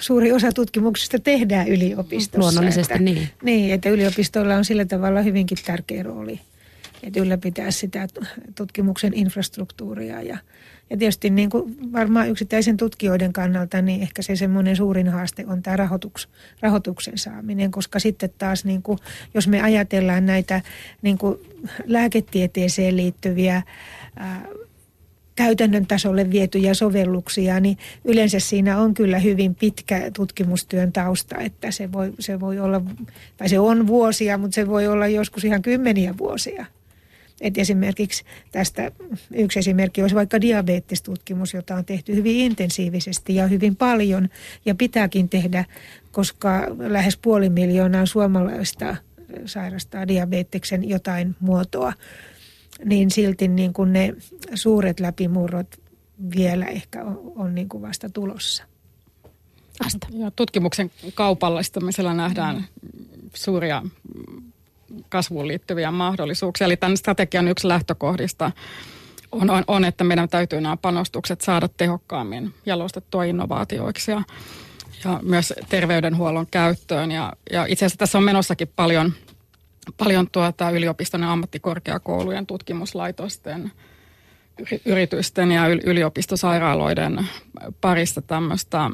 suuri 0.00 0.32
osa 0.32 0.52
tutkimuksista 0.52 1.18
tehdään 1.18 1.68
yliopistossa. 1.68 2.40
Luonnollisesti 2.40 2.92
että, 2.92 3.04
niin. 3.04 3.28
Niin, 3.42 3.74
että 3.74 3.88
yliopistoilla 3.88 4.54
on 4.54 4.64
sillä 4.64 4.84
tavalla 4.84 5.22
hyvinkin 5.22 5.58
tärkeä 5.66 6.02
rooli 6.02 6.40
että 7.02 7.20
ylläpitää 7.20 7.70
sitä 7.70 8.08
tutkimuksen 8.54 9.14
infrastruktuuria 9.14 10.22
ja, 10.22 10.38
ja 10.90 10.96
tietysti 10.96 11.30
niin 11.30 11.50
kuin 11.50 11.92
varmaan 11.92 12.28
yksittäisen 12.28 12.76
tutkijoiden 12.76 13.32
kannalta, 13.32 13.82
niin 13.82 14.02
ehkä 14.02 14.22
se 14.22 14.36
semmoinen 14.36 14.76
suurin 14.76 15.08
haaste 15.08 15.44
on 15.46 15.62
tämä 15.62 15.76
rahoituks, 15.76 16.28
rahoituksen 16.60 17.18
saaminen, 17.18 17.70
koska 17.70 17.98
sitten 17.98 18.30
taas 18.38 18.64
niin 18.64 18.82
kuin, 18.82 18.98
jos 19.34 19.48
me 19.48 19.62
ajatellaan 19.62 20.26
näitä 20.26 20.60
niin 21.02 21.18
kuin 21.18 21.38
lääketieteeseen 21.84 22.96
liittyviä 22.96 23.62
ää, 24.16 24.46
käytännön 25.36 25.86
tasolle 25.86 26.30
vietyjä 26.30 26.74
sovelluksia, 26.74 27.60
niin 27.60 27.78
yleensä 28.04 28.40
siinä 28.40 28.78
on 28.78 28.94
kyllä 28.94 29.18
hyvin 29.18 29.54
pitkä 29.54 30.10
tutkimustyön 30.16 30.92
tausta, 30.92 31.38
että 31.38 31.70
se 31.70 31.92
voi, 31.92 32.12
se 32.18 32.40
voi 32.40 32.58
olla, 32.58 32.82
tai 33.36 33.48
se 33.48 33.58
on 33.58 33.86
vuosia, 33.86 34.38
mutta 34.38 34.54
se 34.54 34.66
voi 34.68 34.86
olla 34.86 35.06
joskus 35.06 35.44
ihan 35.44 35.62
kymmeniä 35.62 36.14
vuosia. 36.18 36.66
Et 37.40 37.58
esimerkiksi 37.58 38.24
tästä 38.52 38.90
yksi 39.34 39.58
esimerkki 39.58 40.02
olisi 40.02 40.14
vaikka 40.14 40.40
diabetestutkimus, 40.40 41.54
jota 41.54 41.74
on 41.74 41.84
tehty 41.84 42.14
hyvin 42.14 42.36
intensiivisesti 42.36 43.34
ja 43.34 43.46
hyvin 43.46 43.76
paljon 43.76 44.28
ja 44.64 44.74
pitääkin 44.74 45.28
tehdä, 45.28 45.64
koska 46.12 46.66
lähes 46.78 47.16
puoli 47.16 47.48
miljoonaa 47.48 48.06
suomalaista 48.06 48.96
sairastaa 49.44 50.08
diabeteksen 50.08 50.88
jotain 50.88 51.36
muotoa 51.40 51.92
niin 52.84 53.10
silti 53.10 53.48
niin 53.48 53.72
kuin 53.72 53.92
ne 53.92 54.14
suuret 54.54 55.00
läpimurrot 55.00 55.76
vielä 56.36 56.66
ehkä 56.66 57.04
on, 57.04 57.32
on 57.36 57.54
niin 57.54 57.68
kuin 57.68 57.82
vasta 57.82 58.10
tulossa. 58.10 58.64
Asta. 59.86 60.06
Ja 60.10 60.30
tutkimuksen 60.30 60.90
kaupallistamisella 61.14 62.14
nähdään 62.14 62.64
suuria 63.34 63.82
kasvuun 65.08 65.48
liittyviä 65.48 65.90
mahdollisuuksia. 65.90 66.64
Eli 66.64 66.76
tämän 66.76 66.96
strategian 66.96 67.48
yksi 67.48 67.68
lähtökohdista 67.68 68.52
on, 69.32 69.50
on, 69.50 69.64
on, 69.66 69.84
että 69.84 70.04
meidän 70.04 70.28
täytyy 70.28 70.60
nämä 70.60 70.76
panostukset 70.76 71.40
saada 71.40 71.68
tehokkaammin 71.68 72.54
jalostettua 72.66 73.24
innovaatioiksi 73.24 74.10
ja, 74.10 74.22
ja 75.04 75.20
myös 75.22 75.52
terveydenhuollon 75.68 76.46
käyttöön. 76.50 77.10
Ja, 77.10 77.32
ja 77.52 77.66
itse 77.68 77.84
asiassa 77.84 77.98
tässä 77.98 78.18
on 78.18 78.24
menossakin 78.24 78.68
paljon– 78.76 79.12
paljon 79.96 80.30
tuota 80.32 80.70
yliopiston 80.70 81.22
ja 81.22 81.32
ammattikorkeakoulujen 81.32 82.46
tutkimuslaitosten, 82.46 83.72
yritysten 84.84 85.52
ja 85.52 85.66
yliopistosairaaloiden 85.68 87.28
parissa 87.80 88.22
tämmöistä 88.22 88.90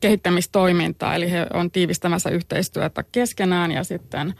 kehittämistoimintaa, 0.00 1.14
eli 1.14 1.30
he 1.30 1.46
on 1.52 1.70
tiivistämässä 1.70 2.30
yhteistyötä 2.30 3.04
keskenään 3.12 3.72
ja 3.72 3.84
sitten 3.84 4.34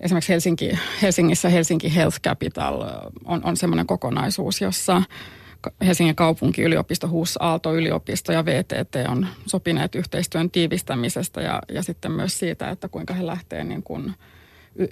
esimerkiksi 0.00 0.32
Helsinki, 0.32 0.78
Helsingissä 1.02 1.48
Helsinki 1.48 1.94
Health 1.94 2.20
Capital 2.20 2.82
on, 3.24 3.40
on 3.44 3.56
semmoinen 3.56 3.86
kokonaisuus, 3.86 4.60
jossa 4.60 5.02
Helsingin 5.86 6.16
kaupunki, 6.16 6.62
yliopisto, 6.62 7.08
HUS, 7.08 7.36
Aalto-yliopisto 7.40 8.32
ja 8.32 8.44
VTT 8.44 8.96
on 9.08 9.26
sopineet 9.46 9.94
yhteistyön 9.94 10.50
tiivistämisestä 10.50 11.40
ja, 11.40 11.62
ja 11.68 11.82
sitten 11.82 12.12
myös 12.12 12.38
siitä, 12.38 12.70
että 12.70 12.88
kuinka 12.88 13.14
he 13.14 13.26
lähtevät 13.26 13.68
niin 13.68 13.82
kuin 13.82 14.14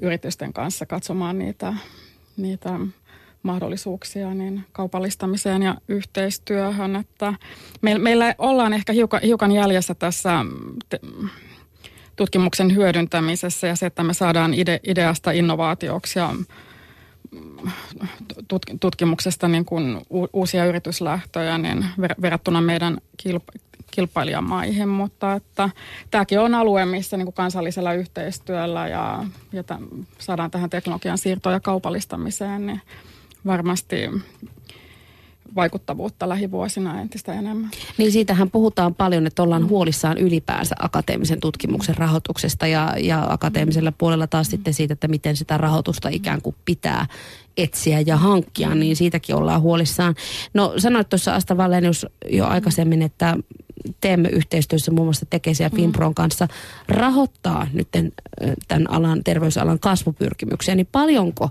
yritysten 0.03 0.53
kanssa 0.53 0.87
katsomaan 0.87 1.39
niitä, 1.39 1.75
niitä 2.37 2.71
mahdollisuuksia 3.43 4.35
niin 4.35 4.65
kaupallistamiseen 4.73 5.63
ja 5.63 5.75
yhteistyöhön. 5.89 6.97
Että 6.97 7.35
me, 7.83 7.99
meillä 7.99 8.35
ollaan 8.39 8.73
ehkä 8.73 8.93
hiukan, 8.93 9.21
hiukan 9.23 9.53
jäljessä 9.53 9.95
tässä 9.95 10.45
te, 10.89 11.01
tutkimuksen 12.17 12.75
hyödyntämisessä 12.75 13.67
ja 13.67 13.77
se, 13.77 13.87
että 13.87 14.03
me 14.03 14.15
saadaan 14.15 14.55
ide, 14.55 14.81
ideasta 14.87 15.31
innovaatioksi 15.31 16.19
ja 16.19 16.35
tutkimuksesta 18.81 19.49
niin 19.49 19.65
kuin 19.65 20.01
uusia 20.33 20.65
yrityslähtöjä 20.65 21.59
niin 21.59 21.87
verrattuna 22.23 22.61
meidän 22.61 22.99
kilpailijamaihin, 23.91 24.89
mutta 24.89 25.33
että 25.33 25.71
tämäkin 26.11 26.41
on 26.41 26.55
alue, 26.55 26.85
missä 26.85 27.17
niin 27.17 27.27
kuin 27.27 27.35
kansallisella 27.35 27.93
yhteistyöllä 27.93 28.89
ja, 28.89 29.25
ja 29.53 29.63
tämän, 29.63 29.89
saadaan 30.19 30.51
tähän 30.51 30.71
teknologian 30.71 31.19
siirtoon 31.19 31.53
ja 31.53 31.61
kaupallistamiseen, 31.61 32.67
niin 32.67 32.81
varmasti 33.47 33.97
vaikuttavuutta 35.57 36.29
lähivuosina 36.29 37.01
entistä 37.01 37.33
enemmän. 37.33 37.71
Niin 37.99 38.13
siitähän 38.13 38.51
puhutaan 38.51 38.95
paljon, 38.95 39.27
että 39.27 39.43
ollaan 39.43 39.69
huolissaan 39.69 40.19
ylipäänsä 40.19 40.75
akateemisen 40.79 41.41
tutkimuksen 41.41 41.97
rahoituksesta 41.97 42.67
ja, 42.67 42.95
ja 43.01 43.27
akateemisella 43.29 43.93
puolella 43.93 44.27
taas 44.27 44.47
sitten 44.47 44.75
siitä, 44.75 44.93
että 44.93 45.09
miten 45.09 45.37
sitä 45.37 45.59
rahoitusta 45.59 46.09
ikään 46.09 46.43
kuin 46.43 46.57
pitää 46.65 47.07
etsiä 47.57 48.01
ja 48.01 48.17
hankkia, 48.17 48.75
niin 48.75 48.97
siitäkin 48.97 49.37
ollaan 49.37 49.61
huolissaan. 49.61 50.15
No 50.55 50.75
sanoit 50.79 51.09
tuossa 51.09 51.35
Asta 51.35 51.57
Vallenius 51.57 52.07
jo 52.31 52.47
aikaisemmin, 52.47 53.03
että 53.03 53.37
teemme 54.01 54.29
yhteistyössä 54.29 54.93
muun 54.93 55.07
muassa 55.07 55.27
Tekesi 55.31 55.63
ja 55.63 55.71
Finpron 55.71 56.15
kanssa 56.15 56.49
rahoittaa 56.89 57.67
nyt 57.73 57.89
tämän 58.69 58.91
alan, 58.91 59.25
terveysalan 59.25 59.79
kasvupyrkimyksiä, 59.79 60.75
niin 60.75 60.89
paljonko 60.93 61.51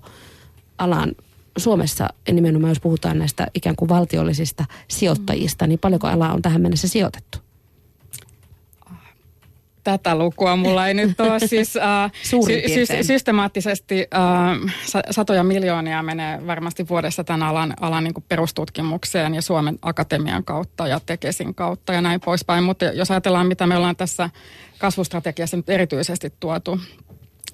alan 0.77 1.12
Suomessa 1.58 2.10
nimenomaan, 2.32 2.72
jos 2.72 2.80
puhutaan 2.80 3.20
näistä 3.20 3.48
ikään 3.54 3.76
kuin 3.76 3.89
valtiollisista 3.89 4.66
sijoittajista, 4.88 5.68
niin 5.68 5.80
paljonko 5.80 6.08
ala 6.08 6.34
on 6.34 6.42
tähän 6.42 6.62
mennessä 6.62 6.88
sijoitettu? 6.88 7.38
Tätä 9.84 10.16
lukua 10.16 10.56
mulla 10.56 10.88
ei 10.88 10.94
nyt 10.94 11.20
ole. 11.20 11.39
Siis, 11.48 11.78
äh, 11.78 12.12
sy- 12.24 12.86
sy- 12.86 13.04
systemaattisesti 13.04 14.08
äh, 14.16 15.04
satoja 15.12 15.44
miljoonia 15.44 16.04
menee 16.04 16.48
varmasti 16.48 16.88
vuodessa 16.89 17.24
tämän 17.24 17.44
alan, 17.44 17.74
alan 17.82 18.04
niin 18.04 18.13
perustutkimukseen 18.30 19.36
ja 19.36 19.42
Suomen 19.42 19.80
Akatemian 19.82 20.44
kautta 20.44 20.88
ja 20.88 21.00
Tekesin 21.06 21.56
kautta 21.56 21.94
ja 21.94 22.02
näin 22.02 22.22
poispäin. 22.22 22.63
Mutta 22.63 22.86
jos 22.86 23.12
ajatellaan, 23.12 23.48
mitä 23.48 23.68
me 23.68 23.78
ollaan 23.78 23.96
tässä 23.96 24.30
kasvustrategiassa 24.80 25.58
nyt 25.58 25.70
erityisesti 25.70 26.34
tuotu 26.39 26.80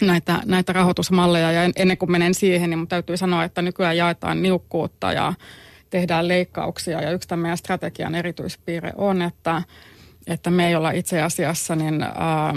näitä, 0.02 0.42
näitä 0.46 0.74
rahoitusmalleja. 0.74 1.52
Ja 1.52 1.62
ennen 1.76 1.98
kuin 1.98 2.12
menen 2.12 2.34
siihen, 2.34 2.70
niin 2.70 2.88
täytyy 2.88 3.18
sanoa, 3.18 3.44
että 3.44 3.62
nykyään 3.62 3.98
jaetaan 3.98 4.42
niukkuutta 4.42 5.14
ja 5.14 5.34
tehdään 5.90 6.28
leikkauksia. 6.28 7.02
Ja 7.02 7.12
yksi 7.12 7.28
tämän 7.28 7.42
meidän 7.42 7.58
strategian 7.58 8.16
erityispiirre 8.16 8.92
on, 8.96 9.22
että, 9.22 9.62
että 10.28 10.52
me 10.52 10.68
ei 10.68 10.76
olla 10.76 10.92
itse 10.92 11.22
asiassa 11.22 11.76
niin, 11.76 12.04
ää, 12.04 12.54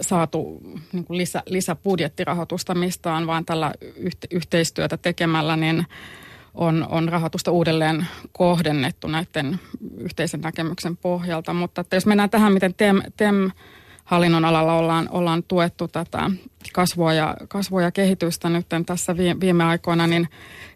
saatu 0.00 0.60
niin 0.92 1.04
kuin 1.04 1.18
lisä, 1.18 1.42
lisäbudjettirahoitusta 1.46 2.74
mistään, 2.74 3.26
vaan 3.26 3.44
tällä 3.44 3.72
yhte, 3.96 4.28
yhteistyötä 4.30 4.96
tekemällä 4.96 5.56
niin 5.56 5.86
on, 6.54 6.86
on 6.88 7.08
rahoitusta 7.08 7.50
uudelleen 7.50 8.06
kohdennettu 8.32 9.08
näiden 9.08 9.60
yhteisen 9.98 10.40
näkemyksen 10.40 10.96
pohjalta. 10.96 11.54
Mutta 11.54 11.80
että 11.80 11.96
jos 11.96 12.06
mennään 12.06 12.30
tähän, 12.30 12.52
miten 12.52 12.74
TEM, 12.74 13.02
TEM 13.16 13.50
hallinnon 14.10 14.44
alalla 14.44 14.72
ollaan, 14.72 15.08
ollaan 15.10 15.42
tuettu 15.42 15.88
tätä 15.88 16.30
kasvua 16.72 17.12
ja, 17.12 17.36
kasvua 17.48 17.82
ja 17.82 17.90
kehitystä 17.90 18.48
nyt 18.48 18.66
tässä 18.86 19.16
viime 19.16 19.64
aikoina, 19.64 20.06
niin 20.06 20.28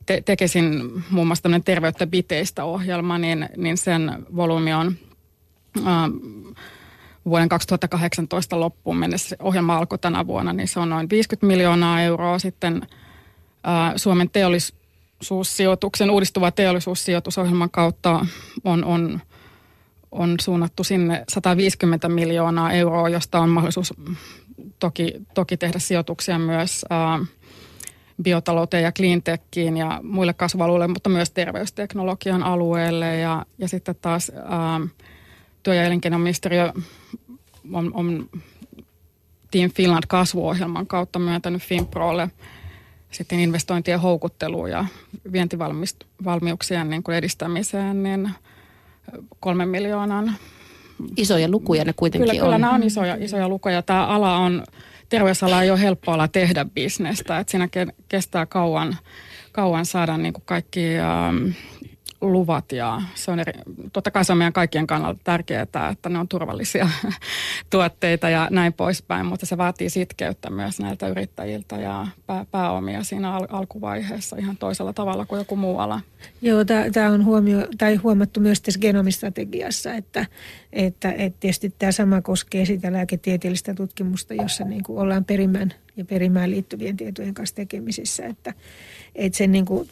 te, 0.06 0.22
tekesin 0.24 0.92
muun 1.10 1.26
muassa 1.26 1.42
tämmöinen 1.42 1.64
terveyttä 1.64 2.06
biteistä 2.06 2.64
ohjelma, 2.64 3.18
niin, 3.18 3.48
niin 3.56 3.76
sen 3.76 4.26
volyymi 4.36 4.74
on 4.74 4.94
äh, 5.78 5.84
vuoden 7.24 7.48
2018 7.48 8.60
loppuun 8.60 8.96
mennessä. 8.96 9.36
Ohjelma 9.38 9.76
alkoi 9.76 9.98
tänä 9.98 10.26
vuonna, 10.26 10.52
niin 10.52 10.68
se 10.68 10.80
on 10.80 10.90
noin 10.90 11.10
50 11.10 11.46
miljoonaa 11.46 12.02
euroa. 12.02 12.38
Sitten 12.38 12.82
äh, 13.68 13.92
Suomen 13.96 14.30
teollisuussijoituksen, 14.30 16.10
uudistuva 16.10 16.50
teollisuussijoitusohjelman 16.50 17.70
kautta 17.70 18.26
on, 18.64 18.84
on 18.84 19.20
on 20.14 20.34
suunnattu 20.40 20.84
sinne 20.84 21.24
150 21.28 22.08
miljoonaa 22.08 22.72
euroa, 22.72 23.08
josta 23.08 23.40
on 23.40 23.48
mahdollisuus 23.48 23.94
toki, 24.78 25.14
toki 25.34 25.56
tehdä 25.56 25.78
sijoituksia 25.78 26.38
myös 26.38 26.84
ää, 26.90 27.18
biotalouteen 28.22 28.82
ja 28.82 28.92
cleantechiin 28.92 29.76
ja 29.76 30.00
muille 30.02 30.32
kasvaluille, 30.32 30.88
mutta 30.88 31.08
myös 31.08 31.30
terveysteknologian 31.30 32.42
alueelle. 32.42 33.16
Ja, 33.16 33.46
ja 33.58 33.68
sitten 33.68 33.94
taas 34.00 34.32
ää, 34.34 34.80
työ- 35.62 35.74
ja 35.74 35.84
elinkeinoministeriö 35.84 36.72
on, 37.72 37.90
on 37.94 38.28
Team 39.50 39.70
Finland 39.70 40.04
kasvuohjelman 40.08 40.86
kautta 40.86 41.18
myöntänyt 41.18 41.62
Finprolle 41.62 42.30
sitten 43.10 43.40
investointien 43.40 44.00
houkutteluun 44.00 44.70
ja 44.70 44.84
vientivalmiuksien 45.32 46.90
niin 46.90 47.02
kuin 47.02 47.16
edistämiseen, 47.16 48.02
niin– 48.02 48.30
kolmen 49.40 49.68
miljoonan. 49.68 50.32
Isoja 51.16 51.48
lukuja 51.48 51.84
ne 51.84 51.92
kuitenkin 51.92 52.30
kyllä, 52.30 52.42
on. 52.42 52.46
Kyllä 52.46 52.58
nämä 52.58 52.74
on 52.74 52.82
isoja, 52.82 53.16
isoja 53.20 53.48
lukuja. 53.48 53.82
Tämä 53.82 54.06
ala 54.06 54.36
on, 54.36 54.64
terveysala 55.08 55.62
ei 55.62 55.70
ole 55.70 55.80
helppo 55.80 56.12
ala 56.12 56.28
tehdä 56.28 56.64
bisnestä. 56.64 57.38
Että 57.38 57.50
siinä 57.50 57.68
kestää 58.08 58.46
kauan, 58.46 58.96
kauan 59.52 59.86
saada 59.86 60.16
niin 60.16 60.32
kuin 60.32 60.42
kaikki 60.46 60.98
ähm, 60.98 61.48
luvat 62.32 62.72
ja 62.72 63.02
se 63.14 63.30
on 63.30 63.40
eri, 63.40 63.52
totta 63.92 64.10
kai 64.10 64.24
se 64.24 64.32
on 64.32 64.38
meidän 64.38 64.52
kaikkien 64.52 64.86
kannalta 64.86 65.20
tärkeää, 65.24 65.62
että 65.62 66.08
ne 66.08 66.18
on 66.18 66.28
turvallisia 66.28 66.88
tuotteita 67.70 68.28
ja 68.28 68.48
näin 68.50 68.72
poispäin, 68.72 69.26
mutta 69.26 69.46
se 69.46 69.58
vaatii 69.58 69.90
sitkeyttä 69.90 70.50
myös 70.50 70.80
näiltä 70.80 71.08
yrittäjiltä 71.08 71.76
ja 71.76 72.06
pää, 72.26 72.46
pääomia 72.50 73.04
siinä 73.04 73.34
al- 73.34 73.46
alkuvaiheessa 73.50 74.36
ihan 74.36 74.56
toisella 74.56 74.92
tavalla 74.92 75.26
kuin 75.26 75.38
joku 75.38 75.56
muu 75.56 75.78
ala. 75.78 76.00
Joo, 76.42 76.64
tämä 76.92 77.10
on 77.10 77.24
huomio, 77.24 77.68
tai 77.78 77.96
huomattu 77.96 78.40
myös 78.40 78.60
tässä 78.60 78.80
genomistrategiassa, 78.80 79.94
että, 79.94 80.26
että, 80.72 81.12
että 81.12 81.40
tietysti 81.40 81.74
tämä 81.78 81.92
sama 81.92 82.22
koskee 82.22 82.64
sitä 82.64 82.92
lääketieteellistä 82.92 83.74
tutkimusta, 83.74 84.34
jossa 84.34 84.64
niin 84.64 84.82
kuin 84.82 84.98
ollaan 84.98 85.24
perimään 85.24 85.72
ja 85.96 86.04
perimään 86.04 86.50
liittyvien 86.50 86.96
tietojen 86.96 87.34
kanssa 87.34 87.56
tekemisissä, 87.56 88.26
että, 88.26 88.54
että 89.14 89.38
sen 89.38 89.52
niin 89.52 89.64
kuin, 89.64 89.88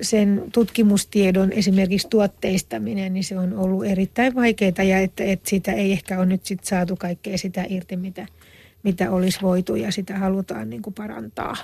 sen 0.00 0.44
tutkimustiedon 0.52 1.52
esimerkiksi 1.52 2.08
tuotteistaminen, 2.08 3.14
niin 3.14 3.24
se 3.24 3.38
on 3.38 3.58
ollut 3.58 3.84
erittäin 3.84 4.34
vaikeaa 4.34 4.82
ja 4.88 4.98
että, 4.98 5.24
että 5.24 5.50
sitä 5.50 5.72
ei 5.72 5.92
ehkä 5.92 6.18
ole 6.18 6.26
nyt 6.26 6.44
sit 6.44 6.64
saatu 6.64 6.96
kaikkea 6.96 7.38
sitä 7.38 7.64
irti, 7.68 7.96
mitä, 7.96 8.26
mitä 8.82 9.10
olisi 9.10 9.38
voitu 9.42 9.74
ja 9.74 9.92
sitä 9.92 10.18
halutaan 10.18 10.70
niin 10.70 10.82
kuin 10.82 10.94
parantaa. 10.94 11.56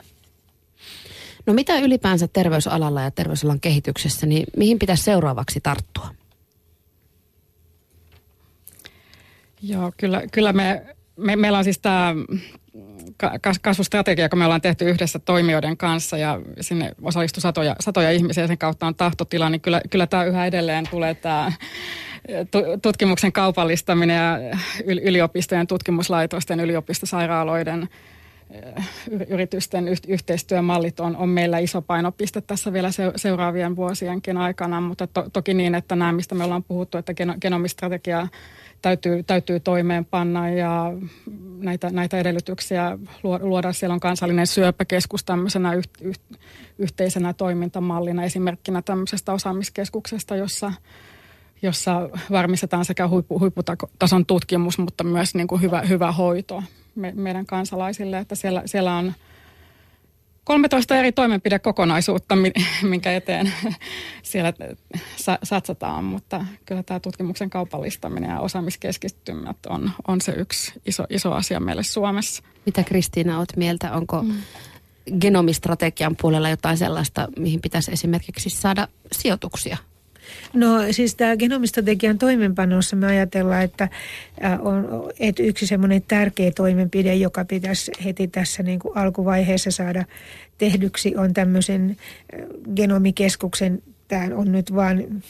No 1.46 1.54
mitä 1.54 1.78
ylipäänsä 1.78 2.28
terveysalalla 2.28 3.02
ja 3.02 3.10
terveysalan 3.10 3.60
kehityksessä, 3.60 4.26
niin 4.26 4.46
mihin 4.56 4.78
pitäisi 4.78 5.02
seuraavaksi 5.02 5.60
tarttua? 5.60 6.08
Joo, 9.62 9.92
kyllä, 9.96 10.22
kyllä 10.32 10.52
me, 10.52 10.96
me, 11.16 11.36
meillä 11.36 11.58
on 11.58 11.64
siis 11.64 11.78
tämä 11.78 12.14
kasvustrategia, 13.62 14.24
joka 14.24 14.36
me 14.36 14.44
ollaan 14.44 14.60
tehty 14.60 14.84
yhdessä 14.84 15.18
toimijoiden 15.18 15.76
kanssa 15.76 16.18
ja 16.18 16.40
sinne 16.60 16.92
osallistui 17.02 17.40
satoja, 17.40 17.76
satoja 17.80 18.10
ihmisiä 18.10 18.44
ja 18.44 18.48
sen 18.48 18.58
kautta 18.58 18.86
on 18.86 18.94
tahtotila, 18.94 19.50
niin 19.50 19.60
kyllä, 19.60 19.80
kyllä 19.90 20.06
tämä 20.06 20.24
yhä 20.24 20.46
edelleen 20.46 20.84
tulee 20.90 21.14
tämä 21.14 21.52
tutkimuksen 22.82 23.32
kaupallistaminen 23.32 24.16
ja 24.16 24.38
yliopistojen 24.84 25.66
tutkimuslaitosten, 25.66 26.60
yliopistosairaaloiden 26.60 27.88
yritysten 29.28 29.88
yhteistyömallit 30.08 31.00
on, 31.00 31.16
on 31.16 31.28
meillä 31.28 31.58
iso 31.58 31.82
painopiste 31.82 32.40
tässä 32.40 32.72
vielä 32.72 32.88
seuraavien 33.16 33.76
vuosienkin 33.76 34.36
aikana, 34.36 34.80
mutta 34.80 35.06
to, 35.06 35.30
toki 35.32 35.54
niin, 35.54 35.74
että 35.74 35.96
nämä, 35.96 36.12
mistä 36.12 36.34
me 36.34 36.44
ollaan 36.44 36.64
puhuttu, 36.64 36.98
että 36.98 37.14
genomistrategia 37.40 38.28
täytyy, 38.82 39.22
täytyy 39.22 39.60
toimeenpanna 39.60 40.48
ja 40.48 40.92
näitä, 41.58 41.90
näitä 41.90 42.18
edellytyksiä 42.18 42.98
luoda. 43.22 43.72
Siellä 43.72 43.94
on 43.94 44.00
kansallinen 44.00 44.46
syöpäkeskus 44.46 45.24
tämmöisenä 45.24 45.74
yh, 45.74 45.84
yh, 46.00 46.18
yhteisenä 46.78 47.32
toimintamallina 47.32 48.24
esimerkkinä 48.24 48.82
tämmöisestä 48.82 49.32
osaamiskeskuksesta, 49.32 50.36
jossa 50.36 50.72
jossa 51.62 52.10
varmistetaan 52.30 52.84
sekä 52.84 53.08
huippu, 53.08 53.40
huipputason 53.40 54.26
tutkimus, 54.26 54.78
mutta 54.78 55.04
myös 55.04 55.34
niin 55.34 55.46
kuin 55.46 55.62
hyvä, 55.62 55.80
hyvä 55.80 56.12
hoito 56.12 56.62
me, 56.94 57.12
meidän 57.16 57.46
kansalaisille. 57.46 58.18
Että 58.18 58.34
siellä, 58.34 58.62
siellä 58.66 58.96
on 58.96 59.12
13 60.44 60.96
eri 60.96 61.12
toimenpidekokonaisuutta, 61.12 62.36
minkä 62.82 63.12
eteen 63.12 63.52
siellä 64.22 64.52
satsataan, 65.42 66.04
mutta 66.04 66.46
kyllä 66.66 66.82
tämä 66.82 67.00
tutkimuksen 67.00 67.50
kaupallistaminen 67.50 68.30
ja 68.30 68.40
osaamiskeskittymät 68.40 69.56
on, 69.68 69.90
on 70.08 70.20
se 70.20 70.32
yksi 70.32 70.72
iso, 70.86 71.04
iso 71.10 71.32
asia 71.32 71.60
meille 71.60 71.82
Suomessa. 71.82 72.42
Mitä 72.66 72.82
Kristiina 72.82 73.38
olet 73.38 73.56
mieltä? 73.56 73.92
Onko 73.92 74.22
mm. 74.22 74.34
genomistrategian 75.20 76.16
puolella 76.16 76.48
jotain 76.48 76.76
sellaista, 76.76 77.28
mihin 77.38 77.60
pitäisi 77.60 77.92
esimerkiksi 77.92 78.50
saada 78.50 78.88
sijoituksia 79.12 79.76
No 80.52 80.68
siis 80.90 81.14
tämä 81.14 81.36
genomistrategian 81.36 82.18
toimenpanossa 82.18 82.96
me 82.96 83.06
ajatellaan, 83.06 83.62
että 83.62 83.88
on 84.60 85.10
että 85.20 85.42
yksi 85.42 85.66
semmoinen 85.66 86.02
tärkeä 86.08 86.50
toimenpide, 86.50 87.14
joka 87.14 87.44
pitäisi 87.44 87.92
heti 88.04 88.28
tässä 88.28 88.62
niin 88.62 88.78
kuin 88.78 88.96
alkuvaiheessa 88.96 89.70
saada 89.70 90.04
tehdyksi, 90.58 91.16
on 91.16 91.34
tämmöisen 91.34 91.96
genomikeskuksen 92.74 93.82
tämä 94.10 94.36
on 94.36 94.52
nyt 94.52 94.74
vain 94.74 95.22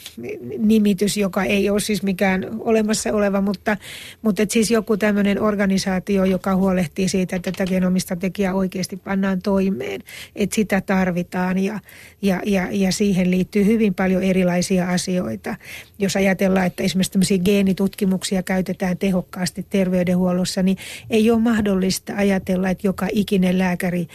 nimitys, 0.57 1.17
joka 1.17 1.43
ei 1.43 1.69
ole 1.69 1.79
siis 1.79 2.03
mikään 2.03 2.45
olemassa 2.59 3.13
oleva, 3.13 3.41
mutta, 3.41 3.77
mutta 4.21 4.41
et 4.41 4.51
siis 4.51 4.71
joku 4.71 4.97
tämmöinen 4.97 5.41
organisaatio, 5.41 6.25
joka 6.25 6.55
huolehtii 6.55 7.09
siitä, 7.09 7.35
että 7.35 7.51
tätä 7.51 7.65
genomista 7.65 8.15
tekijää 8.15 8.53
oikeasti 8.53 8.97
pannaan 8.97 9.41
toimeen, 9.41 10.01
että 10.35 10.55
sitä 10.55 10.81
tarvitaan 10.81 11.57
ja, 11.57 11.79
ja, 12.21 12.41
ja, 12.45 12.67
ja 12.71 12.91
siihen 12.91 13.31
liittyy 13.31 13.65
hyvin 13.65 13.93
paljon 13.93 14.23
erilaisia 14.23 14.89
asioita. 14.89 15.55
Jos 15.99 16.15
ajatellaan, 16.15 16.65
että 16.65 16.83
esimerkiksi 16.83 17.11
tämmöisiä 17.11 17.37
geenitutkimuksia 17.37 18.43
käytetään 18.43 18.97
tehokkaasti 18.97 19.65
terveydenhuollossa, 19.69 20.63
niin 20.63 20.77
ei 21.09 21.31
ole 21.31 21.39
mahdollista 21.39 22.13
ajatella, 22.15 22.69
että 22.69 22.87
joka 22.87 23.07
ikinen 23.11 23.57
lääkäri 23.57 24.07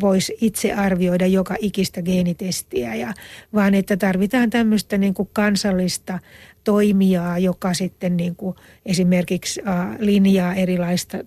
voisi 0.00 0.36
itse 0.40 0.72
arvioida 0.72 1.26
joka 1.26 1.56
ikistä 1.60 2.02
geenitestiä, 2.02 2.94
ja, 2.94 3.14
vaan 3.54 3.74
että 3.74 3.96
tarvitaan 4.12 4.50
tämmöistä 4.50 4.98
niin 4.98 5.14
kuin 5.14 5.28
kansallista 5.32 6.18
toimijaa, 6.64 7.38
joka 7.38 7.74
sitten 7.74 8.16
niin 8.16 8.36
kuin 8.36 8.56
esimerkiksi 8.86 9.62
linjaa 9.98 10.54
erilaista 10.54 11.18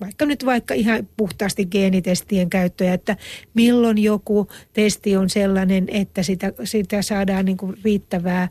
vaikka 0.00 0.26
nyt 0.26 0.44
vaikka 0.44 0.74
ihan 0.74 1.08
puhtaasti 1.16 1.66
geenitestien 1.66 2.50
käyttöä, 2.50 2.94
että 2.94 3.16
milloin 3.54 3.98
joku 3.98 4.48
testi 4.72 5.16
on 5.16 5.30
sellainen, 5.30 5.84
että 5.88 6.22
sitä, 6.22 6.52
sitä 6.64 7.02
saadaan 7.02 7.44
niin 7.44 7.56
kuin 7.56 7.76
riittävää 7.84 8.48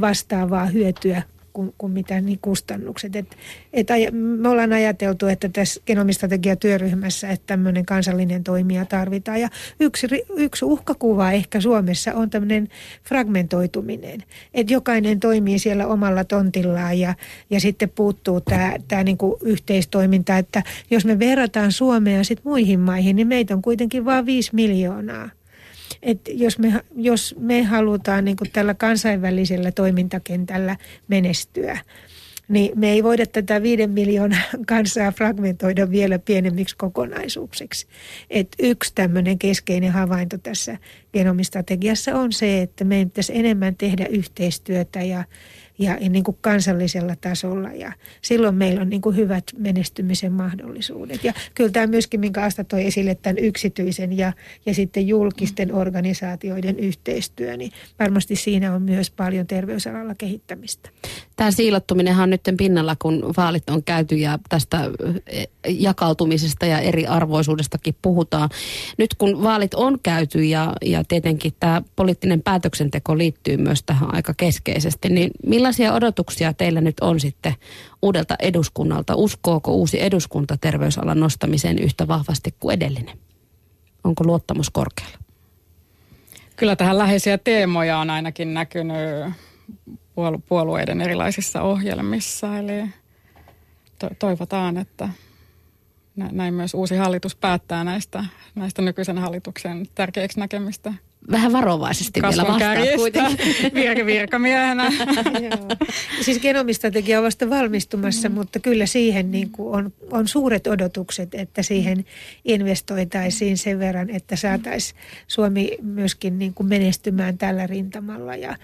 vastaavaa 0.00 0.66
hyötyä 0.66 1.22
kuin, 1.56 1.74
kuin 1.78 1.92
mitä 1.92 2.20
niin 2.20 2.38
kustannukset. 2.42 3.16
Et, 3.16 3.36
et 3.72 3.90
aj, 3.90 4.10
me 4.12 4.48
ollaan 4.48 4.72
ajateltu, 4.72 5.26
että 5.26 5.48
tässä 5.48 5.80
genomistrategiatyöryhmässä, 5.86 7.28
että 7.28 7.46
tämmöinen 7.46 7.86
kansallinen 7.86 8.44
toimija 8.44 8.84
tarvitaan. 8.84 9.40
Ja 9.40 9.48
yksi, 9.80 10.06
yksi 10.36 10.64
uhkakuva 10.64 11.32
ehkä 11.32 11.60
Suomessa 11.60 12.14
on 12.14 12.30
tämmöinen 12.30 12.68
fragmentoituminen. 13.04 14.22
Että 14.54 14.72
jokainen 14.72 15.20
toimii 15.20 15.58
siellä 15.58 15.86
omalla 15.86 16.24
tontillaan 16.24 16.98
ja, 16.98 17.14
ja 17.50 17.60
sitten 17.60 17.88
puuttuu 17.88 18.40
tämä, 18.40 18.74
tämä 18.88 19.04
niin 19.04 19.18
kuin 19.18 19.34
yhteistoiminta. 19.42 20.38
Että 20.38 20.62
jos 20.90 21.04
me 21.04 21.18
verrataan 21.18 21.72
Suomea 21.72 22.24
sitten 22.24 22.50
muihin 22.50 22.80
maihin, 22.80 23.16
niin 23.16 23.28
meitä 23.28 23.54
on 23.54 23.62
kuitenkin 23.62 24.04
vain 24.04 24.26
viisi 24.26 24.54
miljoonaa 24.54 25.35
että 26.02 26.30
jos 26.34 26.58
me, 26.58 26.72
jos 26.96 27.34
me 27.38 27.62
halutaan 27.62 28.24
niin 28.24 28.36
kuin 28.36 28.50
tällä 28.52 28.74
kansainvälisellä 28.74 29.72
toimintakentällä 29.72 30.76
menestyä, 31.08 31.78
niin 32.48 32.78
me 32.78 32.90
ei 32.90 33.02
voida 33.02 33.26
tätä 33.26 33.62
viiden 33.62 33.90
miljoonan 33.90 34.42
kansaa 34.66 35.12
fragmentoida 35.12 35.90
vielä 35.90 36.18
pienemmiksi 36.18 36.76
kokonaisuuksiksi. 36.76 37.86
Et 38.30 38.48
yksi 38.58 38.92
tämmöinen 38.94 39.38
keskeinen 39.38 39.92
havainto 39.92 40.38
tässä 40.38 40.78
genomistrategiassa 41.12 42.14
on 42.14 42.32
se, 42.32 42.62
että 42.62 42.84
meidän 42.84 43.10
pitäisi 43.10 43.38
enemmän 43.38 43.76
tehdä 43.76 44.06
yhteistyötä 44.06 45.02
ja, 45.02 45.24
ja 45.78 45.96
niin 45.96 46.24
kuin 46.24 46.38
kansallisella 46.40 47.16
tasolla. 47.20 47.68
Ja 47.68 47.92
silloin 48.22 48.54
meillä 48.54 48.82
on 48.82 48.90
niin 48.90 49.00
kuin 49.00 49.16
hyvät 49.16 49.44
menestymisen 49.58 50.32
mahdollisuudet. 50.32 51.24
Ja 51.24 51.32
kyllä 51.54 51.70
tämä 51.70 51.86
myöskin, 51.86 52.20
minkä 52.20 52.42
Asta 52.42 52.64
toi 52.64 52.86
esille, 52.86 53.14
tämän 53.14 53.38
yksityisen 53.38 54.18
ja, 54.18 54.32
ja 54.66 54.74
sitten 54.74 55.08
julkisten 55.08 55.74
organisaatioiden 55.74 56.78
yhteistyö, 56.78 57.56
niin 57.56 57.72
varmasti 57.98 58.36
siinä 58.36 58.74
on 58.74 58.82
myös 58.82 59.10
paljon 59.10 59.46
terveysalalla 59.46 60.14
kehittämistä. 60.14 60.90
Tämä 61.36 61.50
siilottuminenhan 61.50 62.22
on 62.22 62.30
nyt 62.30 62.40
pinnalla, 62.56 62.96
kun 62.98 63.34
vaalit 63.36 63.70
on 63.70 63.82
käyty 63.82 64.16
ja 64.16 64.38
tästä 64.48 64.80
eh, 65.26 65.48
jakautumisesta 65.68 66.66
ja 66.66 66.78
eriarvoisuudestakin 66.78 67.96
puhutaan. 68.02 68.48
Nyt 68.98 69.14
kun 69.14 69.42
vaalit 69.42 69.74
on 69.74 69.98
käyty 70.02 70.44
ja, 70.44 70.72
ja 70.84 71.04
tietenkin 71.04 71.54
tämä 71.60 71.82
poliittinen 71.96 72.42
päätöksenteko 72.42 73.18
liittyy 73.18 73.56
myös 73.56 73.82
tähän 73.82 74.14
aika 74.14 74.34
keskeisesti, 74.36 75.08
niin 75.08 75.30
Millaisia 75.46 75.94
odotuksia 75.94 76.52
teillä 76.52 76.80
nyt 76.80 77.00
on 77.00 77.20
sitten 77.20 77.54
uudelta 78.02 78.34
eduskunnalta? 78.38 79.14
Uskooko 79.16 79.72
uusi 79.72 80.02
eduskunta 80.02 80.56
terveysalan 80.56 81.20
nostamiseen 81.20 81.78
yhtä 81.78 82.08
vahvasti 82.08 82.54
kuin 82.60 82.74
edellinen? 82.74 83.18
Onko 84.04 84.24
luottamus 84.24 84.70
korkealla? 84.70 85.18
Kyllä 86.56 86.76
tähän 86.76 86.98
läheisiä 86.98 87.38
teemoja 87.38 87.98
on 87.98 88.10
ainakin 88.10 88.54
näkynyt 88.54 88.96
puolueiden 90.48 91.00
erilaisissa 91.00 91.62
ohjelmissa. 91.62 92.58
Eli 92.58 92.88
to- 93.98 94.10
toivotaan, 94.18 94.76
että 94.76 95.08
näin 96.16 96.54
myös 96.54 96.74
uusi 96.74 96.96
hallitus 96.96 97.36
päättää 97.36 97.84
näistä, 97.84 98.24
näistä 98.54 98.82
nykyisen 98.82 99.18
hallituksen 99.18 99.86
tärkeiksi 99.94 100.40
näkemistä 100.40 100.92
vähän 101.30 101.52
varovaisesti 101.52 102.22
vielä 102.22 102.46
vastaat 102.48 102.78
kuitenkin. 102.96 103.38
Virka 103.74 104.06
virkamiehenä. 104.06 104.92
siis 106.24 106.40
genomistrategia 106.40 107.18
on 107.18 107.24
vasta 107.24 107.50
valmistumassa, 107.50 108.28
mm. 108.28 108.34
mutta 108.34 108.60
kyllä 108.60 108.86
siihen 108.86 109.30
niin 109.30 109.50
kuin 109.50 109.74
on, 109.78 109.92
on 110.10 110.28
suuret 110.28 110.66
odotukset, 110.66 111.34
että 111.34 111.62
siihen 111.62 112.04
investoitaisiin 112.44 113.58
sen 113.58 113.78
verran, 113.78 114.10
että 114.10 114.36
saataisiin 114.36 115.00
Suomi 115.26 115.78
myöskin 115.82 116.38
niin 116.38 116.54
kuin 116.54 116.66
menestymään 116.68 117.38
tällä 117.38 117.66
rintamalla. 117.66 118.36
Ja, 118.36 118.56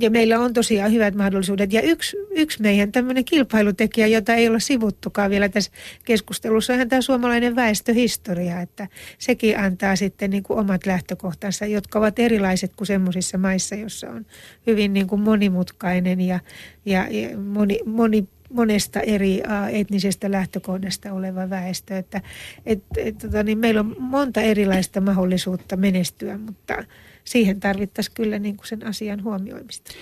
ja 0.00 0.10
meillä 0.10 0.40
on 0.40 0.52
tosiaan 0.52 0.92
hyvät 0.92 1.14
mahdollisuudet. 1.14 1.72
Ja 1.72 1.82
yksi, 1.82 2.16
yksi 2.30 2.62
meidän 2.62 2.92
tämmöinen 2.92 3.24
kilpailutekijä, 3.24 4.06
jota 4.06 4.34
ei 4.34 4.48
ole 4.48 4.60
sivuttukaan 4.60 5.30
vielä 5.30 5.48
tässä 5.48 5.70
keskustelussa, 6.04 6.72
on 6.72 6.88
tämä 6.88 7.02
suomalainen 7.02 7.56
väestöhistoria, 7.56 8.60
että 8.60 8.88
sekin 9.18 9.58
antaa 9.58 9.96
sitten 9.96 10.30
niin 10.30 10.42
kuin 10.42 10.58
omat 10.58 10.86
lähtökohtansa, 10.86 11.66
jotka 11.66 11.98
ovat 11.98 12.09
erilaiset 12.18 12.76
kuin 12.76 12.86
semmoisissa 12.86 13.38
maissa, 13.38 13.74
jossa 13.74 14.10
on 14.10 14.26
hyvin 14.66 14.92
niin 14.92 15.06
kuin 15.06 15.20
monimutkainen 15.20 16.20
ja, 16.20 16.40
ja, 16.86 17.06
ja 17.10 17.38
moni, 17.38 17.78
moni 17.86 18.28
monesta 18.52 19.00
eri 19.00 19.42
etnisestä 19.72 20.30
lähtökohdasta 20.30 21.12
oleva 21.12 21.50
väestö. 21.50 21.98
Että, 21.98 22.20
et, 22.66 22.82
et, 22.96 23.18
tota, 23.18 23.42
niin 23.42 23.58
meillä 23.58 23.80
on 23.80 23.96
monta 23.98 24.40
erilaista 24.40 25.00
mahdollisuutta 25.00 25.76
menestyä, 25.76 26.38
mutta 26.38 26.84
siihen 27.24 27.60
tarvittaisiin 27.60 28.14
kyllä 28.14 28.38
niin 28.38 28.56
kuin 28.56 28.66
sen 28.66 28.86
asian 28.86 29.22
huomioimista. 29.22 29.92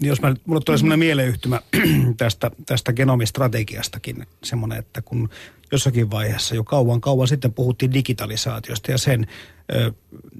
Jos 0.00 0.22
mä, 0.22 0.34
mulle 0.46 0.60
tulee 0.64 0.78
semmoinen 0.78 0.98
mieleyhtymä 0.98 1.60
tästä, 2.16 2.50
tästä 2.66 2.92
genomistrategiastakin, 2.92 4.26
semmoinen, 4.44 4.78
että 4.78 5.02
kun 5.02 5.28
jossakin 5.72 6.10
vaiheessa 6.10 6.54
jo 6.54 6.64
kauan 6.64 7.00
kauan 7.00 7.28
sitten 7.28 7.52
puhuttiin 7.52 7.94
digitalisaatiosta 7.94 8.90
ja 8.90 8.98
sen 8.98 9.26
ö, 9.74 9.92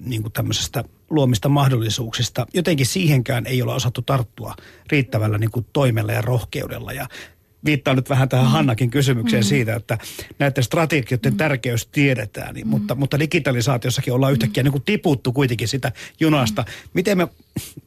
niin 0.04 0.22
kuin 0.22 0.32
tämmöisestä 0.32 0.84
luomista 1.10 1.48
mahdollisuuksista. 1.48 2.46
Jotenkin 2.54 2.86
siihenkään 2.86 3.46
ei 3.46 3.62
ole 3.62 3.74
osattu 3.74 4.02
tarttua 4.02 4.54
riittävällä 4.90 5.38
niin 5.38 5.50
kuin 5.50 5.66
toimella 5.72 6.12
ja 6.12 6.22
rohkeudella. 6.22 6.92
Ja 6.92 7.06
viittaan 7.64 7.96
nyt 7.96 8.10
vähän 8.10 8.28
tähän 8.28 8.46
mm. 8.46 8.52
Hannakin 8.52 8.90
kysymykseen 8.90 9.42
mm. 9.42 9.46
siitä, 9.46 9.74
että 9.74 9.98
näiden 10.38 10.64
strategioiden 10.64 11.32
mm. 11.32 11.36
tärkeys 11.36 11.86
tiedetään, 11.86 12.54
niin, 12.54 12.66
mm. 12.66 12.70
mutta, 12.70 12.94
mutta 12.94 13.18
digitalisaatiossakin 13.18 14.12
ollaan 14.12 14.32
yhtäkkiä 14.32 14.62
niin 14.62 14.72
kuin 14.72 14.84
tiputtu 14.84 15.32
kuitenkin 15.32 15.68
sitä 15.68 15.92
junasta. 16.20 16.62
Mm. 16.62 16.90
Miten 16.94 17.18
me 17.18 17.28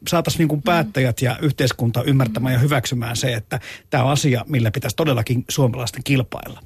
saataisiin 0.08 0.40
niin 0.40 0.48
kuin 0.48 0.62
päättäjät 0.62 1.22
ja 1.22 1.38
yhteiskunta 1.42 2.04
ymmärtämään 2.04 2.54
ja 2.54 2.60
hyväksymään 2.60 3.16
se, 3.16 3.34
että 3.34 3.60
tämä 3.90 4.04
on 4.04 4.12
asia, 4.12 4.46
millä 4.48 4.72
pitäisi 4.72 4.96
todellakin 4.96 5.46
suomalaisten 5.50 6.04
kilpailla? 6.04 6.62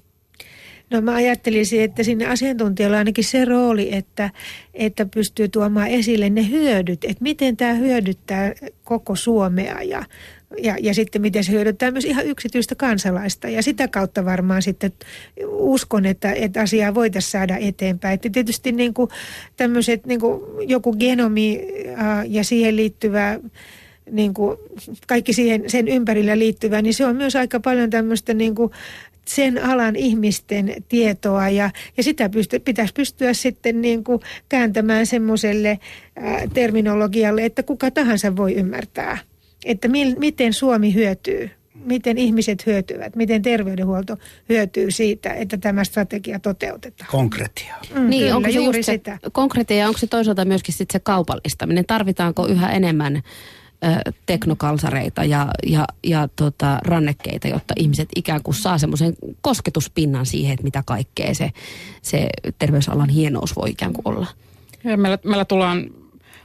No 0.89 1.01
mä 1.01 1.15
ajattelisin, 1.15 1.81
että 1.81 2.03
sinne 2.03 2.25
asiantuntijoilla 2.25 2.97
on 2.97 2.99
ainakin 2.99 3.23
se 3.23 3.45
rooli, 3.45 3.95
että, 3.95 4.29
että 4.73 5.05
pystyy 5.05 5.47
tuomaan 5.49 5.88
esille 5.88 6.29
ne 6.29 6.49
hyödyt, 6.49 7.03
että 7.03 7.23
miten 7.23 7.57
tämä 7.57 7.73
hyödyttää 7.73 8.53
koko 8.83 9.15
Suomea 9.15 9.83
ja, 9.83 10.03
ja, 10.63 10.75
ja 10.81 10.93
sitten 10.93 11.21
miten 11.21 11.43
se 11.43 11.51
hyödyttää 11.51 11.91
myös 11.91 12.05
ihan 12.05 12.25
yksityistä 12.25 12.75
kansalaista. 12.75 13.49
Ja 13.49 13.63
sitä 13.63 13.88
kautta 13.88 14.25
varmaan 14.25 14.61
sitten 14.61 14.91
uskon, 15.47 16.05
että, 16.05 16.31
että 16.31 16.61
asiaa 16.61 16.95
voitaisiin 16.95 17.31
saada 17.31 17.57
eteenpäin. 17.57 18.13
Että 18.13 18.29
tietysti 18.29 18.71
niin 18.71 18.93
kuin 18.93 19.09
tämmöiset 19.57 20.05
niin 20.05 20.19
kuin 20.19 20.41
joku 20.69 20.95
genomi 20.95 21.67
ää, 21.95 22.25
ja 22.25 22.43
siihen 22.43 22.75
liittyvä 22.75 23.39
niin 24.11 24.33
kuin 24.33 24.57
kaikki 25.07 25.33
siihen, 25.33 25.63
sen 25.67 25.88
ympärillä 25.88 26.39
liittyvä, 26.39 26.81
niin 26.81 26.93
se 26.93 27.05
on 27.05 27.15
myös 27.15 27.35
aika 27.35 27.59
paljon 27.59 27.89
tämmöistä 27.89 28.33
niin 28.33 28.55
kuin 28.55 28.71
sen 29.28 29.63
alan 29.63 29.95
ihmisten 29.95 30.73
tietoa 30.89 31.49
ja, 31.49 31.69
ja 31.97 32.03
sitä 32.03 32.30
pysty, 32.30 32.59
pitäisi 32.59 32.93
pystyä 32.93 33.34
sitten 33.34 33.82
niin 33.82 34.03
kuin 34.03 34.19
kääntämään 34.49 35.05
semmoiselle 35.05 35.80
terminologialle, 36.53 37.45
että 37.45 37.63
kuka 37.63 37.91
tahansa 37.91 38.36
voi 38.36 38.53
ymmärtää, 38.53 39.17
että 39.65 39.88
mi, 39.88 40.15
miten 40.19 40.53
Suomi 40.53 40.93
hyötyy 40.93 41.49
miten 41.86 42.17
ihmiset 42.17 42.65
hyötyvät, 42.65 43.15
miten 43.15 43.41
terveydenhuolto 43.41 44.17
hyötyy 44.49 44.91
siitä, 44.91 45.34
että 45.34 45.57
tämä 45.57 45.84
strategia 45.84 46.39
toteutetaan. 46.39 47.09
Konkretia. 47.11 47.75
Mm, 47.95 48.09
niin, 48.09 48.21
kyllä, 48.21 48.36
onko 48.36 48.51
se 48.51 48.55
juuri 48.55 48.84
sitä. 48.84 49.17
Konkretia 49.32 49.88
onko 49.88 49.97
se 49.97 50.07
toisaalta 50.07 50.45
myöskin 50.45 50.73
sit 50.73 50.91
se 50.91 50.99
kaupallistaminen? 50.99 51.86
Tarvitaanko 51.86 52.47
yhä 52.47 52.71
enemmän 52.71 53.21
teknokalsareita 54.25 55.23
ja, 55.23 55.47
ja, 55.67 55.86
ja 56.03 56.28
tota, 56.36 56.80
rannekkeita, 56.84 57.47
jotta 57.47 57.73
ihmiset 57.78 58.09
ikään 58.15 58.43
kuin 58.43 58.55
saa 58.55 58.78
semmoisen 58.78 59.13
kosketuspinnan 59.41 60.25
siihen, 60.25 60.53
että 60.53 60.63
mitä 60.63 60.84
kaikkea 60.86 61.34
se, 61.34 61.51
se 62.01 62.30
terveysalan 62.59 63.09
hienous 63.09 63.55
voi 63.55 63.69
ikään 63.69 63.93
kuin 63.93 64.07
olla. 64.07 64.28
Ja 64.84 64.97
meillä, 64.97 65.17
meillä 65.23 65.45
tullaan 65.45 65.89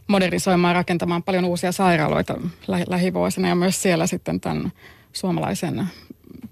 modernisoimaan 0.06 0.74
rakentamaan 0.74 1.22
paljon 1.22 1.44
uusia 1.44 1.72
sairaaloita 1.72 2.34
lä- 2.66 2.84
lähivuosina 2.88 3.48
ja 3.48 3.54
myös 3.54 3.82
siellä 3.82 4.06
sitten 4.06 4.40
tämän 4.40 4.72
suomalaisen 5.12 5.86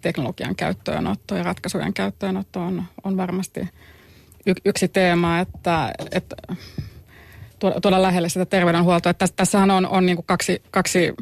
teknologian 0.00 0.56
käyttöönotto 0.56 1.36
ja 1.36 1.42
ratkaisujen 1.42 1.94
käyttöönotto 1.94 2.60
on, 2.60 2.84
on 3.04 3.16
varmasti 3.16 3.60
y- 4.46 4.62
yksi 4.64 4.88
teema, 4.88 5.38
että, 5.38 5.92
että 6.12 6.36
tuoda 7.82 8.02
lähelle 8.02 8.28
sitä 8.28 8.46
terveydenhuoltoa. 8.46 9.10
Että 9.10 9.26
tässähän 9.36 9.70
on, 9.70 9.86
on 9.86 10.06
niin 10.06 10.16
kuin 10.16 10.26
kaksi, 10.26 10.62
kaksi 10.70 11.14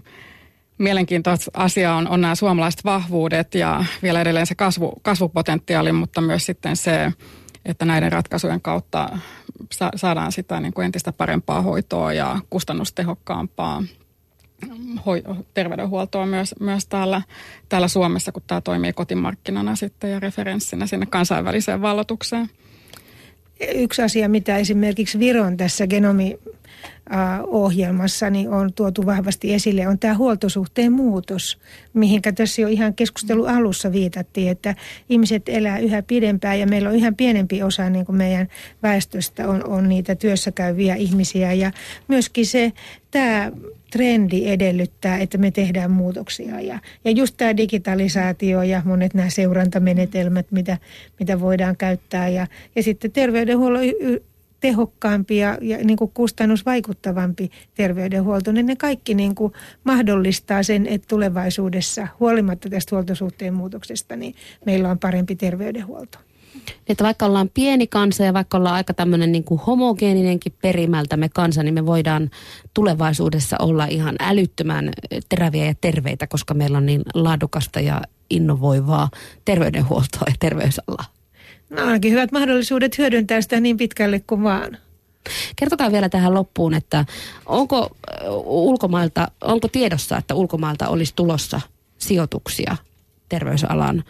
mielenkiintoista 0.78 1.51
asiaa 1.55 1.97
on, 1.97 2.09
on 2.09 2.20
nämä 2.20 2.34
suomalaiset 2.34 2.84
vahvuudet 2.84 3.55
ja 3.55 3.84
vielä 4.03 4.20
edelleen 4.20 4.47
se 4.47 4.55
kasvu, 4.55 4.93
kasvupotentiaali, 5.03 5.93
mutta 5.93 6.20
myös 6.20 6.47
sitten 6.47 6.76
se, 6.76 7.12
että 7.64 7.84
näiden 7.84 8.12
ratkaisujen 8.12 8.61
kautta 8.61 9.18
sa, 9.72 9.91
saadaan 9.97 10.32
sitä 10.32 10.61
niin 10.61 10.72
kuin 10.72 10.84
entistä 10.84 11.12
parempaa 11.12 11.62
hoitoa 11.62 12.12
ja 12.12 12.39
kustannustehokkaampaa 12.51 13.82
terveydenhuoltoa 15.55 16.26
myös, 16.26 16.55
myös 16.61 16.86
täällä, 16.86 17.22
täällä 17.68 17.89
Suomessa, 17.89 18.32
kun 18.32 18.43
tämä 18.47 18.61
toimii 18.61 18.93
kotimarkkinana 18.93 19.76
sitten 19.76 20.11
ja 20.11 20.20
referenssinä 20.20 20.86
sinne 20.86 21.07
kansainväliseen 21.07 21.82
vallotukseen 21.82 22.51
yksi 23.74 24.02
asia, 24.02 24.28
mitä 24.28 24.56
esimerkiksi 24.56 25.18
Viron 25.18 25.56
tässä 25.56 25.86
genomi 25.86 26.38
niin 28.30 28.50
on 28.50 28.72
tuotu 28.72 29.06
vahvasti 29.06 29.54
esille, 29.54 29.88
on 29.88 29.98
tämä 29.98 30.14
huoltosuhteen 30.14 30.92
muutos, 30.92 31.59
mihinkä 31.94 32.32
tässä 32.32 32.62
jo 32.62 32.68
ihan 32.68 32.94
keskustelu 32.94 33.46
alussa 33.46 33.92
viitattiin, 33.92 34.50
että 34.50 34.74
ihmiset 35.09 35.42
elää 35.48 35.78
yhä 35.78 36.02
pidempään 36.02 36.61
ja 36.61 36.66
meillä 36.66 36.88
on 36.88 36.96
yhä 36.96 37.12
pienempi 37.12 37.62
osa 37.62 37.90
niin 37.90 38.06
kuin 38.06 38.16
meidän 38.16 38.48
väestöstä 38.82 39.48
on, 39.48 39.68
on 39.68 39.88
niitä 39.88 40.14
työssä 40.14 40.52
käyviä 40.52 40.94
ihmisiä. 40.94 41.52
Ja 41.52 41.72
myöskin 42.09 42.46
se, 42.46 42.72
tämä 43.11 43.52
trendi 43.91 44.49
edellyttää, 44.49 45.18
että 45.18 45.39
me 45.39 45.51
tehdään 45.51 45.91
muutoksia. 45.91 46.61
Ja, 46.61 46.78
ja 47.05 47.11
just 47.11 47.34
tämä 47.36 47.57
digitalisaatio 47.57 48.62
ja 48.62 48.82
monet 48.84 49.14
nämä 49.14 49.30
seurantamenetelmät, 49.30 50.47
mitä, 50.51 50.78
mitä 51.18 51.41
voidaan 51.41 51.76
käyttää. 51.76 52.28
Ja, 52.28 52.47
ja 52.76 52.82
sitten 52.82 53.12
terveydenhuollon 53.12 53.82
tehokkaampi 54.61 55.36
ja, 55.36 55.59
ja 55.61 55.78
niin 55.78 55.97
kuin 55.97 56.11
kustannusvaikuttavampi 56.14 57.51
terveydenhuolto, 57.74 58.53
niin 58.53 58.66
ne 58.66 58.76
kaikki 58.76 59.14
niin 59.14 59.34
kuin 59.34 59.53
mahdollistaa 59.84 60.62
sen, 60.62 60.86
että 60.86 61.09
tulevaisuudessa 61.09 62.09
huolimatta 62.20 62.70
tästä 62.70 62.97
huoltosuhteen 62.97 63.55
muutoksesta, 63.55 64.16
niin 64.16 64.34
meillä 64.66 64.91
on 64.91 64.99
parempi 64.99 65.36
terveydenhuolto. 65.36 66.18
Että 66.88 67.05
vaikka 67.05 67.26
ollaan 67.26 67.51
pieni 67.55 67.86
kansa 67.86 68.24
ja 68.24 68.34
vaikka 68.34 68.57
ollaan 68.59 68.74
aika 68.74 68.94
tämmöinen 68.94 69.32
niin 69.32 69.44
kuin 69.44 69.61
homogeeninenkin 69.61 70.55
perimältämme 70.62 71.28
kansa, 71.28 71.62
niin 71.62 71.74
me 71.74 71.86
voidaan 71.86 72.30
tulevaisuudessa 72.74 73.57
olla 73.61 73.84
ihan 73.84 74.16
älyttömän 74.20 74.90
teräviä 75.28 75.66
ja 75.66 75.74
terveitä, 75.80 76.26
koska 76.26 76.55
meillä 76.55 76.78
on 76.78 76.86
niin 76.86 77.03
laadukasta 77.14 77.80
ja 77.80 78.03
innovoivaa 78.30 79.11
terveydenhuoltoa 79.44 80.22
ja 80.26 80.34
terveysalaa. 80.40 81.05
No 81.70 81.82
ainakin 81.82 82.12
hyvät 82.12 82.32
mahdollisuudet 82.32 82.99
hyödyntää 82.99 83.40
sitä 83.40 83.61
niin 83.61 83.76
pitkälle 83.76 84.20
kuin 84.20 84.42
vaan. 84.42 84.78
Kertokaa 85.57 85.92
vielä 85.92 86.09
tähän 86.09 86.34
loppuun, 86.34 86.74
että 86.74 87.05
onko 87.46 87.96
ulkomailta, 88.44 89.30
onko 89.40 89.68
tiedossa, 89.68 90.16
että 90.16 90.34
ulkomailta 90.34 90.88
olisi 90.88 91.12
tulossa 91.16 91.61
sijoituksia 91.99 92.76
terveysalan 93.28 94.05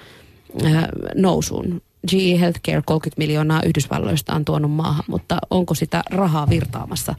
nousuun? 1.14 1.82
GE 2.08 2.40
Healthcare 2.40 2.82
30 2.86 3.18
miljoonaa 3.18 3.62
Yhdysvalloista 3.62 4.34
on 4.34 4.44
tuonut 4.44 4.70
maahan, 4.72 5.04
mutta 5.08 5.38
onko 5.50 5.74
sitä 5.74 6.02
rahaa 6.10 6.48
virtaamassa 6.50 7.14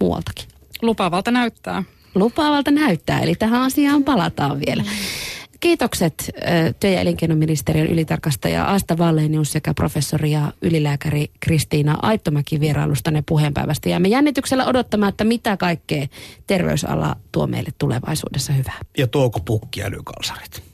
muualtakin? 0.00 0.48
Lupaavalta 0.82 1.30
näyttää. 1.30 1.82
Lupaavalta 2.14 2.70
näyttää, 2.70 3.20
eli 3.20 3.34
tähän 3.34 3.62
asiaan 3.62 4.04
palataan 4.04 4.60
vielä. 4.66 4.84
Kiitokset 5.60 6.30
työ- 6.80 6.90
ja 6.90 7.00
elinkeinoministeriön 7.00 7.86
ylitarkastaja 7.86 8.64
Asta 8.64 8.98
Vallenius 8.98 9.52
sekä 9.52 9.74
professori 9.74 10.32
ja 10.32 10.52
ylilääkäri 10.62 11.30
Kristiina 11.40 11.98
Aittomäki 12.02 12.60
vierailustanne 12.60 13.22
puheenpäivästä. 13.28 13.88
Jäämme 13.88 14.08
jännityksellä 14.08 14.66
odottamaan, 14.66 15.10
että 15.10 15.24
mitä 15.24 15.56
kaikkea 15.56 16.06
terveysala 16.46 17.16
tuo 17.32 17.46
meille 17.46 17.70
tulevaisuudessa 17.78 18.52
hyvää. 18.52 18.78
Ja 18.98 19.06
tuoko 19.06 19.40
pukki 19.40 19.82
älykalsarit? 19.82 20.69